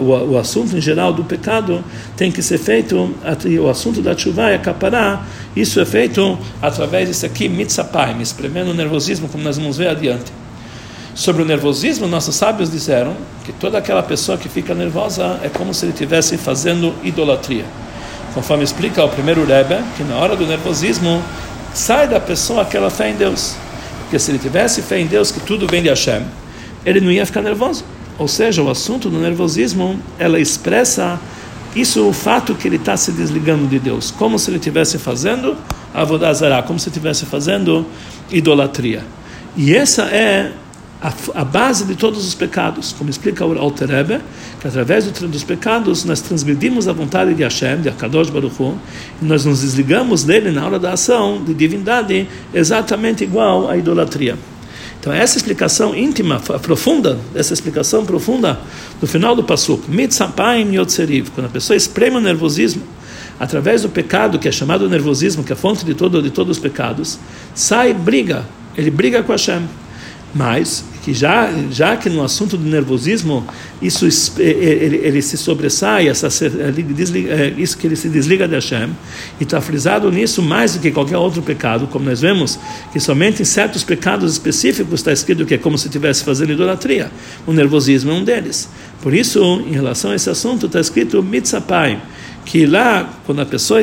o, 0.00 0.38
assunto 0.38 0.76
em 0.76 0.80
geral 0.80 1.12
do 1.12 1.24
pecado 1.24 1.84
tem 2.16 2.30
que 2.30 2.40
ser 2.40 2.58
feito, 2.58 3.12
o 3.60 3.68
assunto 3.68 4.00
da 4.00 4.16
chuva 4.16 4.50
é 4.50 4.54
acaparar, 4.54 5.26
isso 5.56 5.80
é 5.80 5.84
feito 5.84 6.38
através 6.62 7.08
disso 7.08 7.26
aqui, 7.26 7.48
mitzapai, 7.48 8.16
espremendo 8.20 8.70
o 8.70 8.74
nervosismo, 8.74 9.28
como 9.28 9.42
nós 9.42 9.58
vamos 9.58 9.76
ver 9.76 9.88
adiante. 9.88 10.32
Sobre 11.16 11.42
o 11.42 11.44
nervosismo, 11.44 12.06
nossos 12.06 12.36
sábios 12.36 12.70
disseram 12.70 13.16
que 13.44 13.52
toda 13.52 13.78
aquela 13.78 14.02
pessoa 14.02 14.38
que 14.38 14.48
fica 14.48 14.74
nervosa 14.74 15.40
é 15.42 15.48
como 15.48 15.74
se 15.74 15.84
ele 15.84 15.92
estivesse 15.92 16.36
fazendo 16.36 16.94
idolatria. 17.02 17.64
Conforme 18.34 18.64
explica 18.64 19.04
o 19.04 19.08
primeiro 19.08 19.44
Rebbe, 19.44 19.76
que 19.96 20.02
na 20.02 20.16
hora 20.16 20.36
do 20.36 20.46
nervosismo 20.46 21.22
sai 21.72 22.08
da 22.08 22.18
pessoa 22.18 22.62
aquela 22.62 22.90
fé 22.90 23.10
em 23.10 23.14
Deus. 23.14 23.54
Porque 24.00 24.18
se 24.18 24.30
ele 24.30 24.38
tivesse 24.38 24.82
fé 24.82 24.98
em 24.98 25.06
Deus, 25.06 25.30
que 25.30 25.40
tudo 25.40 25.68
vem 25.68 25.82
de 25.82 25.88
Hashem, 25.88 26.22
ele 26.84 27.00
não 27.00 27.10
ia 27.10 27.24
ficar 27.26 27.42
nervoso. 27.42 27.84
Ou 28.18 28.28
seja, 28.28 28.62
o 28.62 28.70
assunto 28.70 29.10
do 29.10 29.18
nervosismo, 29.18 29.98
ela 30.18 30.38
expressa 30.38 31.18
isso, 31.74 32.06
o 32.06 32.12
fato 32.12 32.54
que 32.54 32.68
ele 32.68 32.76
está 32.76 32.96
se 32.96 33.10
desligando 33.10 33.66
de 33.66 33.80
Deus, 33.80 34.12
como 34.12 34.38
se 34.38 34.48
ele 34.48 34.58
estivesse 34.58 34.96
fazendo 34.96 35.56
avodazará, 35.92 36.62
como 36.62 36.78
se 36.78 36.88
estivesse 36.88 37.26
fazendo 37.26 37.84
idolatria. 38.30 39.02
E 39.56 39.74
essa 39.74 40.02
é 40.04 40.52
a, 41.02 41.12
a, 41.34 41.44
base 41.44 41.84
de 41.84 41.96
todos 41.96 42.26
os 42.26 42.34
pecados, 42.34 42.92
como 42.92 43.10
explica 43.10 43.44
o 43.44 43.58
Alter 43.58 43.88
Rebbe, 43.88 44.20
que 44.60 44.68
através 44.68 45.04
do, 45.04 45.28
dos 45.28 45.42
pecados 45.42 46.04
nós 46.04 46.20
transgredimos 46.20 46.86
a 46.86 46.92
vontade 46.92 47.34
de 47.34 47.42
Hashem, 47.42 47.80
de 47.80 47.88
Akadosh 47.88 48.30
Baruch 48.30 48.54
Hu, 48.60 48.78
e 49.20 49.24
nós 49.24 49.44
nos 49.44 49.62
desligamos 49.62 50.22
dele 50.22 50.50
na 50.52 50.64
hora 50.64 50.78
da 50.78 50.92
ação 50.92 51.42
de 51.44 51.52
divindade, 51.54 52.28
exatamente 52.52 53.24
igual 53.24 53.68
à 53.68 53.76
idolatria. 53.76 54.36
Então, 55.04 55.12
essa 55.12 55.36
explicação 55.36 55.94
íntima, 55.94 56.40
profunda, 56.40 57.18
essa 57.34 57.52
explicação 57.52 58.06
profunda 58.06 58.58
do 58.98 59.06
final 59.06 59.36
do 59.36 59.44
Passuk, 59.44 59.90
Mitzapaim 59.90 60.74
Yotzeriv, 60.74 61.30
quando 61.34 61.44
a 61.44 61.50
pessoa 61.50 61.76
espreme 61.76 62.16
o 62.16 62.20
nervosismo, 62.22 62.82
através 63.38 63.82
do 63.82 63.90
pecado, 63.90 64.38
que 64.38 64.48
é 64.48 64.50
chamado 64.50 64.88
nervosismo, 64.88 65.44
que 65.44 65.52
é 65.52 65.54
a 65.54 65.56
fonte 65.58 65.84
de, 65.84 65.92
todo, 65.92 66.22
de 66.22 66.30
todos 66.30 66.56
os 66.56 66.62
pecados, 66.62 67.18
sai 67.54 67.92
briga, 67.92 68.46
ele 68.74 68.90
briga 68.90 69.22
com 69.22 69.30
Hashem. 69.32 69.68
Mas 70.34 70.82
que 71.04 71.12
já 71.12 71.52
já 71.70 71.96
que 71.96 72.08
no 72.08 72.22
assunto 72.22 72.56
do 72.56 72.64
nervosismo 72.64 73.46
isso 73.82 74.06
ele, 74.38 74.96
ele 74.96 75.20
se 75.20 75.36
sobressai 75.36 76.08
essa 76.08 76.28
desliga, 76.82 77.52
isso 77.58 77.76
que 77.76 77.86
ele 77.86 77.96
se 77.96 78.08
desliga 78.08 78.48
de 78.48 78.54
Hashem 78.54 78.88
e 79.38 79.44
está 79.44 79.60
frisado 79.60 80.10
nisso 80.10 80.40
mais 80.40 80.74
do 80.74 80.80
que 80.80 80.90
qualquer 80.90 81.18
outro 81.18 81.42
pecado 81.42 81.86
como 81.88 82.06
nós 82.06 82.22
vemos 82.22 82.58
que 82.90 82.98
somente 82.98 83.42
em 83.42 83.44
certos 83.44 83.84
pecados 83.84 84.32
específicos 84.32 85.00
está 85.00 85.12
escrito 85.12 85.44
que 85.44 85.54
é 85.54 85.58
como 85.58 85.76
se 85.76 85.86
estivesse 85.86 86.24
fazendo 86.24 86.52
idolatria. 86.52 87.10
O 87.46 87.52
nervosismo 87.52 88.10
é 88.10 88.14
um 88.14 88.24
deles. 88.24 88.68
Por 89.02 89.12
isso 89.12 89.62
em 89.66 89.72
relação 89.72 90.10
a 90.10 90.14
esse 90.14 90.30
assunto 90.30 90.66
está 90.66 90.80
escrito 90.80 91.22
mitzapai 91.22 92.00
que 92.44 92.66
lá, 92.66 93.08
quando 93.24 93.40
a 93.40 93.46
pessoa, 93.46 93.80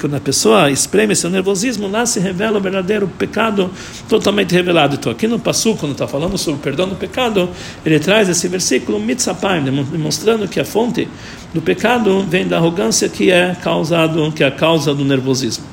quando 0.00 0.14
a 0.14 0.20
pessoa 0.20 0.70
espreme 0.70 1.16
seu 1.16 1.28
nervosismo, 1.28 1.88
lá 1.88 2.06
se 2.06 2.20
revela 2.20 2.58
o 2.58 2.60
verdadeiro 2.60 3.08
pecado 3.08 3.70
totalmente 4.08 4.54
revelado. 4.54 4.94
Então, 4.94 5.10
aqui 5.10 5.26
no 5.26 5.38
Passu, 5.38 5.74
quando 5.74 5.92
está 5.92 6.06
falando 6.06 6.38
sobre 6.38 6.60
o 6.60 6.62
perdão 6.62 6.88
do 6.88 6.94
pecado, 6.94 7.50
ele 7.84 7.98
traz 7.98 8.28
esse 8.28 8.46
versículo, 8.46 9.00
mitzapayim, 9.00 9.64
demonstrando 9.64 10.46
que 10.46 10.60
a 10.60 10.64
fonte 10.64 11.08
do 11.52 11.60
pecado 11.60 12.24
vem 12.28 12.46
da 12.46 12.56
arrogância 12.56 13.08
que 13.08 13.30
é 13.30 13.56
causado, 13.60 14.30
que 14.32 14.44
é 14.44 14.46
a 14.46 14.52
causa 14.52 14.94
do 14.94 15.04
nervosismo. 15.04 15.64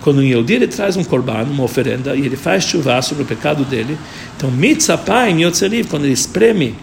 Quando 0.00 0.18
o 0.18 0.22
Yehudi 0.22 0.54
ele 0.54 0.68
traz 0.68 0.96
um 0.96 1.04
korban, 1.04 1.44
uma 1.44 1.64
oferenda, 1.64 2.14
e 2.14 2.24
ele 2.24 2.36
faz 2.36 2.64
chuva 2.64 3.02
sobre 3.02 3.24
o 3.24 3.26
pecado 3.26 3.64
dele, 3.64 3.98
então 4.36 4.50
mitzapayim 4.50 5.42
yotzeliv, 5.42 5.88
quando 5.88 6.04
ele 6.04 6.14
espreme 6.14 6.74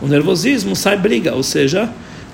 o 0.00 0.06
nervosismo, 0.06 0.74
sai 0.74 0.96
briga, 0.96 1.34
ou 1.34 1.42
seja, 1.42 1.88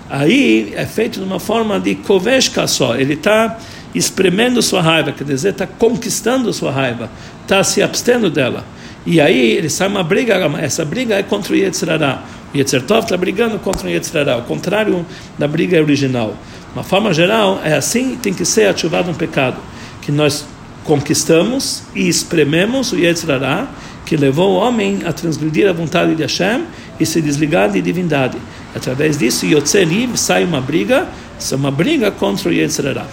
aí 0.09 0.73
é 0.77 0.87
feito 0.87 1.19
de 1.21 1.25
uma 1.25 1.41
forma 1.41 1.79
de 1.79 1.95
koveshka 1.95 2.67
só. 2.67 2.97
Ele 2.97 3.15
está 3.15 3.59
espremendo 3.95 4.63
sua 4.63 4.83
raiva, 4.83 5.13
quer 5.13 5.25
dizer, 5.25 5.51
está 5.51 5.67
conquistando 5.67 6.53
sua 6.53 6.71
raiva, 6.71 7.11
está 7.43 7.63
se 7.65 7.83
abstendo 7.83 8.31
dela. 8.31 8.65
E 9.07 9.21
aí 9.21 9.53
ele 9.53 9.71
sai 9.71 9.89
uma 9.89 10.03
briga, 10.03 10.35
essa 10.61 10.85
briga 10.85 11.15
é 11.15 11.23
contra 11.23 11.53
o 11.53 11.57
Yetzirará. 11.57 12.23
O 12.53 12.57
Yetzirtov 12.57 13.05
está 13.05 13.17
brigando 13.17 13.59
contra 13.59 13.87
o 13.87 13.91
Yetzirará, 13.91 14.37
o 14.37 14.43
contrário 14.43 15.05
da 15.39 15.49
briga 15.49 15.81
original. 15.81 16.37
Uma 16.75 16.83
forma 16.83 17.13
geral, 17.15 17.61
é 17.65 17.75
assim 17.75 18.17
tem 18.17 18.35
que 18.35 18.45
ser 18.45 18.69
ativado 18.69 19.11
um 19.11 19.15
pecado, 19.15 19.57
que 20.03 20.13
nós 20.13 20.45
conquistamos 20.85 21.83
e 21.95 22.09
esprememos 22.09 22.93
o 22.93 22.97
Yetzirará, 22.97 23.67
que 24.05 24.17
levou 24.17 24.53
o 24.53 24.57
homem 24.57 25.01
a 25.05 25.13
transgredir 25.13 25.69
a 25.69 25.73
vontade 25.73 26.15
de 26.15 26.23
Hashem 26.23 26.65
e 26.99 27.05
se 27.05 27.21
desligar 27.21 27.71
de 27.71 27.81
divindade. 27.83 28.39
Através 28.79 29.19
disso, 29.19 29.45
Yotzeli 29.45 30.09
sai 30.17 30.45
uma 30.45 30.61
briga, 30.61 31.09
é 31.51 31.55
uma 31.57 31.71
briga 31.71 32.13
contra 32.13 32.49
o 32.49 32.53
Yetzirah. 32.53 33.09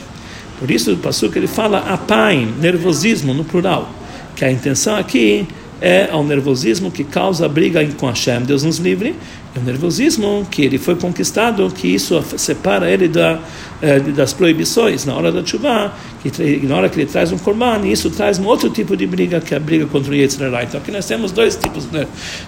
Por 0.59 0.69
isso, 0.69 0.93
o 0.93 0.97
Pasuk 0.97 1.35
ele 1.35 1.47
fala 1.47 1.79
apaim, 1.79 2.53
nervosismo 2.61 3.33
no 3.33 3.43
plural, 3.43 3.89
que 4.35 4.45
a 4.45 4.51
intenção 4.51 4.95
aqui 4.95 5.47
é 5.81 6.09
o 6.13 6.23
nervosismo 6.23 6.89
que 6.89 7.03
causa 7.03 7.45
a 7.45 7.49
briga 7.49 7.85
com 7.97 8.07
Hashem, 8.07 8.41
Deus 8.41 8.63
nos 8.63 8.77
livre, 8.77 9.15
é 9.55 9.59
o 9.59 9.61
nervosismo 9.61 10.45
que 10.49 10.63
ele 10.63 10.77
foi 10.77 10.95
conquistado, 10.95 11.69
que 11.69 11.87
isso 11.87 12.21
separa 12.37 12.89
ele 12.89 13.07
da, 13.07 13.39
eh, 13.81 13.99
das 13.99 14.33
proibições 14.33 15.05
na 15.05 15.15
hora 15.15 15.31
da 15.31 15.45
chuva, 15.45 15.93
que 16.21 16.65
na 16.65 16.75
hora 16.75 16.89
que 16.89 16.99
ele 16.99 17.09
traz 17.09 17.31
um 17.31 17.37
korban, 17.37 17.85
isso 17.87 18.09
traz 18.09 18.39
um 18.39 18.45
outro 18.45 18.69
tipo 18.69 18.97
de 18.97 19.05
briga, 19.05 19.39
que 19.39 19.53
é 19.53 19.57
a 19.57 19.59
briga 19.59 19.85
contra 19.85 20.11
o 20.11 20.15
Yetzirah. 20.15 20.63
Então 20.63 20.79
aqui 20.79 20.91
nós 20.91 21.05
temos 21.05 21.31
dois 21.31 21.55
tipos 21.55 21.87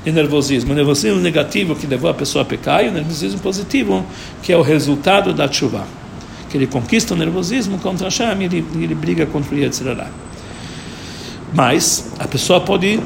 de 0.04 0.12
nervosismo: 0.12 0.74
o 0.74 0.76
nervosismo 0.76 1.20
negativo, 1.22 1.76
que 1.76 1.88
levou 1.88 2.10
a 2.10 2.14
pessoa 2.14 2.42
a 2.42 2.46
pecar, 2.46 2.84
e 2.86 2.90
o 2.90 2.92
nervosismo 2.92 3.40
positivo, 3.40 4.06
que 4.42 4.52
é 4.52 4.58
o 4.58 4.62
resultado 4.62 5.34
da 5.34 5.52
chuva. 5.52 5.86
Que 6.50 6.58
ele 6.58 6.68
conquista 6.68 7.14
o 7.14 7.18
nervosismo 7.18 7.78
contra 7.78 8.06
Hashem 8.06 8.42
e 8.42 8.46
ele, 8.46 8.66
ele 8.76 8.96
briga 8.96 9.26
contra 9.26 9.54
o 9.54 9.58
Yetzirah. 9.58 10.10
Mas 11.58 12.12
a 12.20 12.28
pessoa 12.28 12.62
pode 12.62 13.00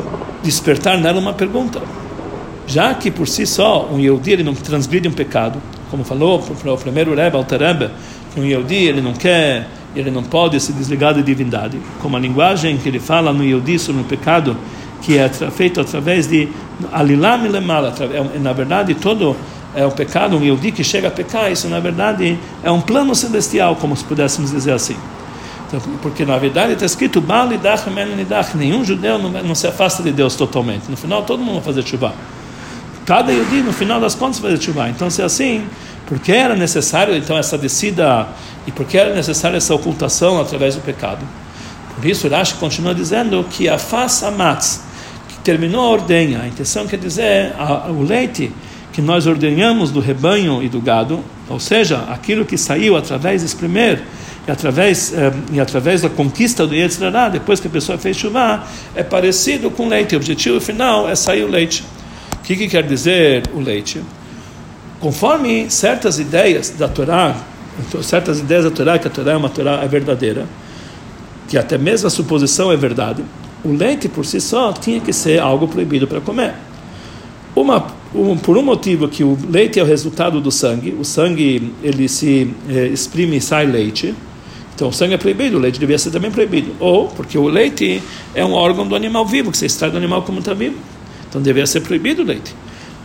despertar 0.43 0.97
nela 0.97 1.21
uma 1.21 1.31
pergunta. 1.31 1.81
Já 2.67 2.93
que 2.93 3.09
por 3.09 3.25
si 3.25 3.45
só 3.45 3.87
um 3.89 3.97
Yehudi 3.97 4.31
ele 4.31 4.43
não 4.43 4.53
transgride 4.53 5.07
um 5.07 5.13
pecado, 5.13 5.61
como 5.89 6.03
falou 6.03 6.43
o 6.65 6.77
primeiro 6.77 7.15
Rebbe, 7.15 7.37
Alter 7.37 7.61
Rebbe, 7.61 7.89
que 8.33 8.41
um 8.41 8.43
Yehudi 8.43 8.75
ele 8.75 8.99
não 8.99 9.13
quer, 9.13 9.69
ele 9.95 10.11
não 10.11 10.21
pode 10.21 10.59
se 10.59 10.73
desligar 10.73 11.13
da 11.13 11.21
divindade, 11.21 11.79
como 12.01 12.17
a 12.17 12.19
linguagem 12.19 12.77
que 12.77 12.89
ele 12.89 12.99
fala 12.99 13.31
no 13.31 13.41
Yehudi 13.41 13.79
sobre 13.79 14.01
o 14.01 14.05
pecado, 14.05 14.57
que 15.01 15.17
é 15.17 15.29
feito 15.29 15.79
através 15.79 16.27
de 16.27 16.49
alilam 16.91 17.47
lemala, 17.47 17.95
é, 18.01 18.37
na 18.37 18.51
verdade 18.51 18.95
todo 18.95 19.33
é 19.73 19.85
o 19.85 19.91
pecado, 19.91 20.35
um 20.35 20.43
Yehudi 20.43 20.73
que 20.73 20.83
chega 20.83 21.07
a 21.07 21.11
pecar, 21.11 21.49
isso 21.49 21.69
na 21.69 21.79
verdade 21.79 22.37
é 22.61 22.69
um 22.69 22.81
plano 22.81 23.15
celestial, 23.15 23.77
como 23.77 23.95
se 23.95 24.03
pudéssemos 24.03 24.51
dizer 24.51 24.73
assim. 24.73 24.97
Porque 26.01 26.25
na 26.25 26.38
verdade 26.38 26.73
está 26.73 26.86
escrito 26.86 27.23
nenhum 28.55 28.84
judeu 28.84 29.17
não, 29.17 29.29
não, 29.29 29.55
se 29.55 29.67
afasta 29.67 30.03
de 30.03 30.12
Deus 30.12 30.36
totalmente. 30.36 30.89
No 30.89 30.97
final 30.97 31.23
todo 31.23 31.41
mundo 31.41 31.55
vai 31.55 31.63
fazer 31.63 31.84
chuva. 31.84 32.13
Cada 33.05 33.31
Yudi, 33.31 33.62
no 33.62 33.73
final 33.73 33.99
das 33.99 34.13
contas, 34.13 34.39
vai 34.39 34.51
fazer 34.51 34.63
chuva. 34.63 34.89
Então, 34.89 35.10
se 35.10 35.21
é 35.21 35.25
assim, 35.25 35.65
porque 36.05 36.31
era 36.31 36.55
necessário 36.55 37.15
então 37.15 37.38
essa 37.38 37.57
descida 37.57 38.27
e 38.67 38.71
porque 38.71 38.97
era 38.97 39.13
necessária 39.13 39.57
essa 39.57 39.73
ocultação 39.73 40.39
através 40.39 40.75
do 40.75 40.81
pecado. 40.81 41.25
Por 41.95 42.05
isso, 42.05 42.27
Rashi 42.27 42.55
continua 42.55 42.93
dizendo 42.93 43.45
que 43.49 43.67
a 43.67 43.77
faça 43.77 44.29
matz, 44.29 44.81
que 45.27 45.39
terminou 45.39 45.81
a 45.81 45.89
ordenha, 45.89 46.41
a 46.41 46.47
intenção 46.47 46.88
quer 46.88 46.97
dizer 46.97 47.53
a, 47.57 47.89
o 47.89 48.03
leite 48.03 48.51
que 48.91 49.01
nós 49.01 49.25
ordenhamos 49.25 49.89
do 49.89 49.99
rebanho 49.99 50.62
e 50.62 50.69
do 50.69 50.81
gado, 50.81 51.23
ou 51.49 51.60
seja, 51.60 52.05
aquilo 52.10 52.45
que 52.45 52.57
saiu 52.57 52.97
através 52.97 53.41
desse 53.41 53.55
primeiro 53.55 54.01
e 54.47 54.51
através, 54.51 55.13
eh, 55.13 55.32
e 55.54 55.60
através 55.60 56.01
da 56.01 56.10
conquista 56.10 56.65
do 56.65 56.73
Yetzirah, 56.73 57.30
depois 57.30 57.60
que 57.60 57.67
a 57.67 57.69
pessoa 57.69 57.97
fez 57.97 58.17
chuva, 58.17 58.63
é 58.95 59.04
parecido 59.04 59.69
com 59.69 59.88
leite. 59.88 60.15
O 60.15 60.17
objetivo 60.17 60.60
final 60.60 61.08
é 61.08 61.15
sair 61.15 61.43
o 61.43 61.47
leite. 61.47 61.84
O 62.36 62.43
que, 62.43 62.56
que 62.56 62.67
quer 62.67 62.84
dizer 62.84 63.43
o 63.54 63.60
leite? 63.60 64.01
Conforme 64.99 65.69
certas 65.69 66.19
ideias 66.19 66.71
da 66.71 66.88
Torá, 66.88 67.36
certas 68.01 68.39
ideias 68.39 68.63
da 68.63 68.71
Torá, 68.71 68.97
que 68.97 69.08
a 69.08 69.12
Torá 69.12 69.34
é 69.34 69.38
uma 69.38 69.49
Torá 69.49 69.84
é 69.84 69.88
verdadeira, 69.88 70.45
que 71.47 71.58
até 71.58 71.77
mesmo 71.77 72.08
a 72.08 72.10
suposição 72.10 72.71
é 72.71 72.77
verdade, 72.77 73.23
o 73.63 73.71
leite 73.71 74.10
por 74.10 74.25
si 74.25 74.41
só 74.41 74.73
tinha 74.73 74.99
que 74.99 75.13
ser 75.13 75.39
algo 75.39 75.67
proibido 75.67 76.08
para 76.08 76.19
comer. 76.19 76.54
Uma, 77.56 77.88
um, 78.15 78.38
por 78.38 78.58
um 78.58 78.62
motivo 78.62 79.08
que 79.08 79.23
o 79.23 79.38
leite 79.49 79.80
é 79.80 79.84
o 79.84 79.86
resultado 79.86 80.41
do 80.41 80.51
sangue, 80.51 80.95
o 80.99 81.04
sangue 81.04 81.73
ele 81.84 82.08
se 82.08 82.54
eh, 82.69 82.88
exprime 82.88 83.38
e 83.38 83.41
sai 83.41 83.65
leite, 83.65 84.15
então 84.82 84.89
o 84.89 84.91
sangue 84.91 85.13
é 85.13 85.17
proibido, 85.17 85.58
o 85.58 85.60
leite 85.60 85.80
devia 85.80 86.00
ser 86.00 86.10
também 86.10 86.32
proibido. 86.32 86.72
Ou 86.80 87.08
porque 87.08 87.38
o 87.38 87.48
leite 87.48 88.02
é 88.34 88.44
um 88.44 88.54
órgão 88.54 88.88
do 88.88 88.96
animal 88.96 89.24
vivo, 89.24 89.52
que 89.52 89.58
você 89.60 89.67
extrai 89.67 89.91
do 89.91 89.98
animal 89.98 90.24
como 90.24 90.39
está 90.39 90.56
vivo. 90.56 90.76
Então 91.30 91.39
devia 91.39 91.67
ser 91.67 91.82
proibido 91.82 92.24
o 92.24 92.26
leite. 92.26 92.56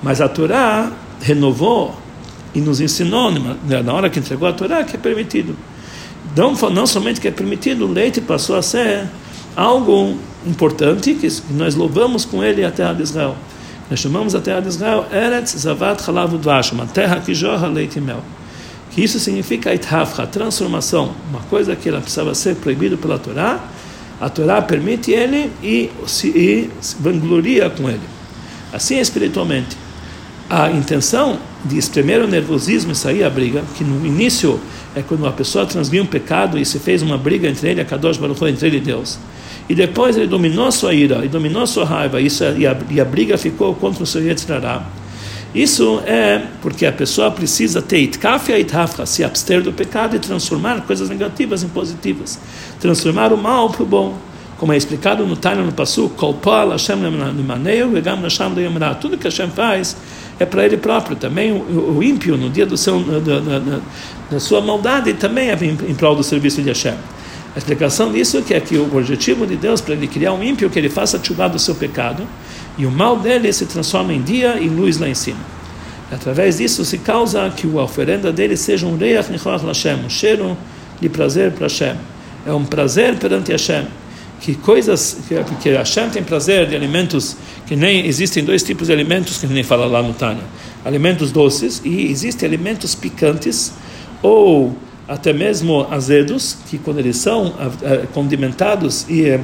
Mas 0.02 0.22
a 0.22 0.26
Torá 0.26 0.90
renovou 1.20 1.94
e 2.54 2.62
nos 2.62 2.80
ensinou, 2.80 3.30
na 3.30 3.92
hora 3.92 4.08
que 4.08 4.18
entregou 4.18 4.48
a 4.48 4.54
Torá, 4.54 4.84
que 4.84 4.96
é 4.96 4.98
permitido. 4.98 5.54
Não, 6.34 6.54
não 6.70 6.86
somente 6.86 7.20
que 7.20 7.28
é 7.28 7.30
permitido, 7.30 7.84
o 7.84 7.92
leite 7.92 8.22
passou 8.22 8.56
a 8.56 8.62
ser 8.62 9.04
algo 9.54 10.16
importante 10.46 11.12
que 11.12 11.28
nós 11.50 11.74
louvamos 11.74 12.24
com 12.24 12.42
ele 12.42 12.64
a 12.64 12.70
terra 12.70 12.94
de 12.94 13.02
Israel. 13.02 13.36
Nós 13.90 14.00
chamamos 14.00 14.34
a 14.34 14.40
terra 14.40 14.60
de 14.60 14.68
Israel 14.68 15.04
Eretz 15.12 15.54
Zavat 15.58 16.02
Chalav 16.02 16.34
Udvash, 16.34 16.72
uma 16.72 16.86
terra 16.86 17.20
que 17.20 17.34
jorra 17.34 17.66
leite 17.66 17.98
e 17.98 18.00
mel. 18.00 18.22
Que 18.96 19.04
isso 19.04 19.20
significa 19.20 19.70
a 19.70 20.26
transformação, 20.26 21.14
uma 21.28 21.40
coisa 21.50 21.76
que 21.76 21.86
ela 21.86 22.00
precisava 22.00 22.34
ser 22.34 22.56
proibida 22.56 22.96
pela 22.96 23.18
Torá, 23.18 23.62
a 24.18 24.30
Torá 24.30 24.62
permite 24.62 25.10
ele 25.10 25.52
e 25.62 25.90
se, 26.06 26.28
e 26.28 26.70
vangloria 26.98 27.68
com 27.68 27.90
ele. 27.90 28.00
Assim 28.72 28.98
espiritualmente. 28.98 29.76
A 30.48 30.70
intenção 30.70 31.38
de 31.62 31.76
espremer 31.76 32.22
o 32.22 32.26
nervosismo 32.26 32.92
e 32.92 32.94
sair 32.94 33.22
a 33.22 33.28
briga, 33.28 33.62
que 33.76 33.84
no 33.84 34.06
início 34.06 34.58
é 34.94 35.02
quando 35.02 35.26
a 35.26 35.32
pessoa 35.32 35.66
transviu 35.66 36.02
um 36.02 36.06
pecado 36.06 36.58
e 36.58 36.64
se 36.64 36.78
fez 36.78 37.02
uma 37.02 37.18
briga 37.18 37.46
entre 37.46 37.68
ele 37.68 37.82
a 37.82 37.84
Kadosh 37.84 38.16
Baruch 38.16 38.42
entre 38.46 38.66
ele 38.66 38.78
e 38.78 38.80
Deus. 38.80 39.18
E 39.68 39.74
depois 39.74 40.16
ele 40.16 40.26
dominou 40.26 40.72
sua 40.72 40.94
ira, 40.94 41.22
e 41.22 41.28
dominou 41.28 41.66
sua 41.66 41.84
raiva, 41.84 42.18
é, 42.18 42.24
e, 42.56 42.66
a, 42.66 42.74
e 42.88 42.98
a 42.98 43.04
briga 43.04 43.36
ficou 43.36 43.74
contra 43.74 44.02
o 44.02 44.06
seu 44.06 44.22
Yetzirará. 44.22 44.86
Isso 45.56 46.02
é 46.04 46.42
porque 46.60 46.84
a 46.84 46.92
pessoa 46.92 47.30
precisa 47.30 47.80
ter 47.80 48.00
itkafia 48.00 48.58
e 48.58 48.66
se 49.06 49.24
abster 49.24 49.62
do 49.62 49.72
pecado 49.72 50.14
e 50.14 50.18
transformar 50.18 50.82
coisas 50.82 51.08
negativas 51.08 51.62
em 51.62 51.68
positivas. 51.68 52.38
Transformar 52.78 53.32
o 53.32 53.38
mal 53.38 53.70
para 53.70 53.82
o 53.82 53.86
bom. 53.86 54.18
Como 54.58 54.70
é 54.70 54.76
explicado 54.76 55.26
no 55.26 55.34
Tânia 55.34 55.64
no 55.64 55.72
Passu. 55.72 56.12
Tudo 59.00 59.16
que 59.16 59.24
Hashem 59.24 59.48
faz 59.48 59.96
é 60.38 60.44
para 60.44 60.66
ele 60.66 60.76
próprio. 60.76 61.16
Também 61.16 61.52
o, 61.52 62.02
ímpio, 62.02 62.36
no 62.36 62.50
dia 62.50 62.66
do 62.66 62.76
seu, 62.76 63.00
da, 63.00 63.40
da, 63.40 63.80
da 64.30 64.40
sua 64.40 64.60
maldade, 64.60 65.14
também 65.14 65.48
é 65.48 65.58
em 65.64 65.94
prol 65.94 66.14
do 66.14 66.22
serviço 66.22 66.60
de 66.60 66.68
Hashem. 66.68 66.96
A 67.56 67.58
explicação 67.58 68.12
disso 68.12 68.44
é 68.50 68.60
que, 68.60 68.76
o 68.76 68.94
objetivo 68.94 69.46
de 69.46 69.56
Deus 69.56 69.80
para 69.80 69.94
ele 69.94 70.06
criar 70.06 70.34
um 70.34 70.44
ímpio 70.44 70.68
que 70.68 70.78
ele 70.78 70.90
faça 70.90 71.18
chuva 71.24 71.48
do 71.48 71.58
seu 71.58 71.74
pecado 71.74 72.28
e 72.76 72.84
o 72.84 72.90
mal 72.90 73.18
dele 73.18 73.50
se 73.50 73.64
transforma 73.64 74.12
em 74.12 74.20
dia 74.20 74.60
e 74.60 74.68
luz 74.68 74.98
lá 74.98 75.08
em 75.08 75.14
cima. 75.14 75.40
Através 76.12 76.58
disso 76.58 76.84
se 76.84 76.98
causa 76.98 77.48
que 77.48 77.66
a 77.66 77.82
oferenda 77.82 78.30
dele 78.30 78.58
seja 78.58 78.86
um 78.86 78.98
reach 78.98 79.32
nichach 79.32 79.64
Hashem, 79.64 80.04
um 80.04 80.10
cheiro 80.10 80.54
de 81.00 81.08
prazer 81.08 81.50
para 81.52 81.64
Hashem. 81.64 81.96
É 82.44 82.52
um 82.52 82.62
prazer 82.62 83.16
perante 83.16 83.52
Hashem. 83.52 83.86
Que 84.38 84.54
coisas 84.54 85.16
que, 85.26 85.34
que 85.62 85.70
Hashem 85.70 86.10
tem 86.10 86.22
prazer 86.22 86.68
de 86.68 86.76
alimentos 86.76 87.38
que 87.66 87.74
nem 87.74 88.06
existem 88.06 88.44
dois 88.44 88.62
tipos 88.62 88.88
de 88.88 88.92
alimentos 88.92 89.38
que 89.38 89.46
nem 89.46 89.62
fala 89.62 89.86
lá 89.86 90.02
no 90.02 90.12
Tânia. 90.12 90.44
Alimentos 90.84 91.32
doces 91.32 91.80
e 91.82 92.04
existem 92.12 92.46
alimentos 92.46 92.94
picantes 92.94 93.72
ou 94.22 94.76
até 95.08 95.32
mesmo 95.32 95.86
azedos, 95.90 96.58
que 96.68 96.78
quando 96.78 96.98
eles 96.98 97.16
são 97.16 97.54
condimentados 98.12 99.06
e, 99.08 99.38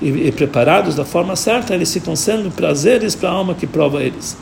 e, 0.00 0.28
e, 0.28 0.32
preparados 0.32 0.94
da 0.94 1.04
forma 1.04 1.34
certa, 1.34 1.74
eles 1.74 1.92
ficam 1.92 2.14
sendo 2.14 2.50
prazeres 2.50 3.14
para 3.14 3.28
a 3.28 3.32
alma 3.32 3.54
que 3.54 3.66
prova 3.66 4.02
eles. 4.02 4.36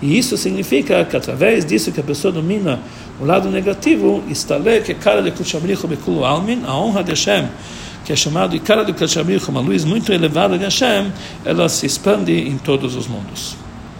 E 0.00 0.18
isso 0.18 0.36
significa 0.36 1.04
que 1.04 1.16
através 1.16 1.64
disso 1.64 1.92
que 1.92 2.00
a 2.00 2.02
pessoa 2.02 2.32
domina 2.32 2.80
o 3.20 3.24
lado 3.24 3.50
negativo, 3.50 4.22
estale 4.28 4.80
que 4.80 4.94
cara 4.94 5.22
de 5.22 5.30
Kuchamricho 5.30 5.86
Bekulu 5.86 6.24
Almin, 6.24 6.62
a 6.66 6.74
honra 6.74 7.04
de 7.04 7.10
Hashem, 7.10 7.46
que 8.04 8.12
é 8.12 8.16
chamado 8.16 8.56
Ikara 8.56 8.84
de 8.84 8.92
Kuchamricho, 8.92 9.50
uma 9.50 9.60
luz 9.60 9.84
muito 9.84 10.12
elevada 10.12 10.58
de 10.58 10.64
Hashem, 10.64 11.12
ela 11.44 11.68
se 11.68 11.86
expande 11.86 12.32
em 12.32 12.58
todos 12.58 12.96
os 12.96 13.06
mundos. 13.06 13.56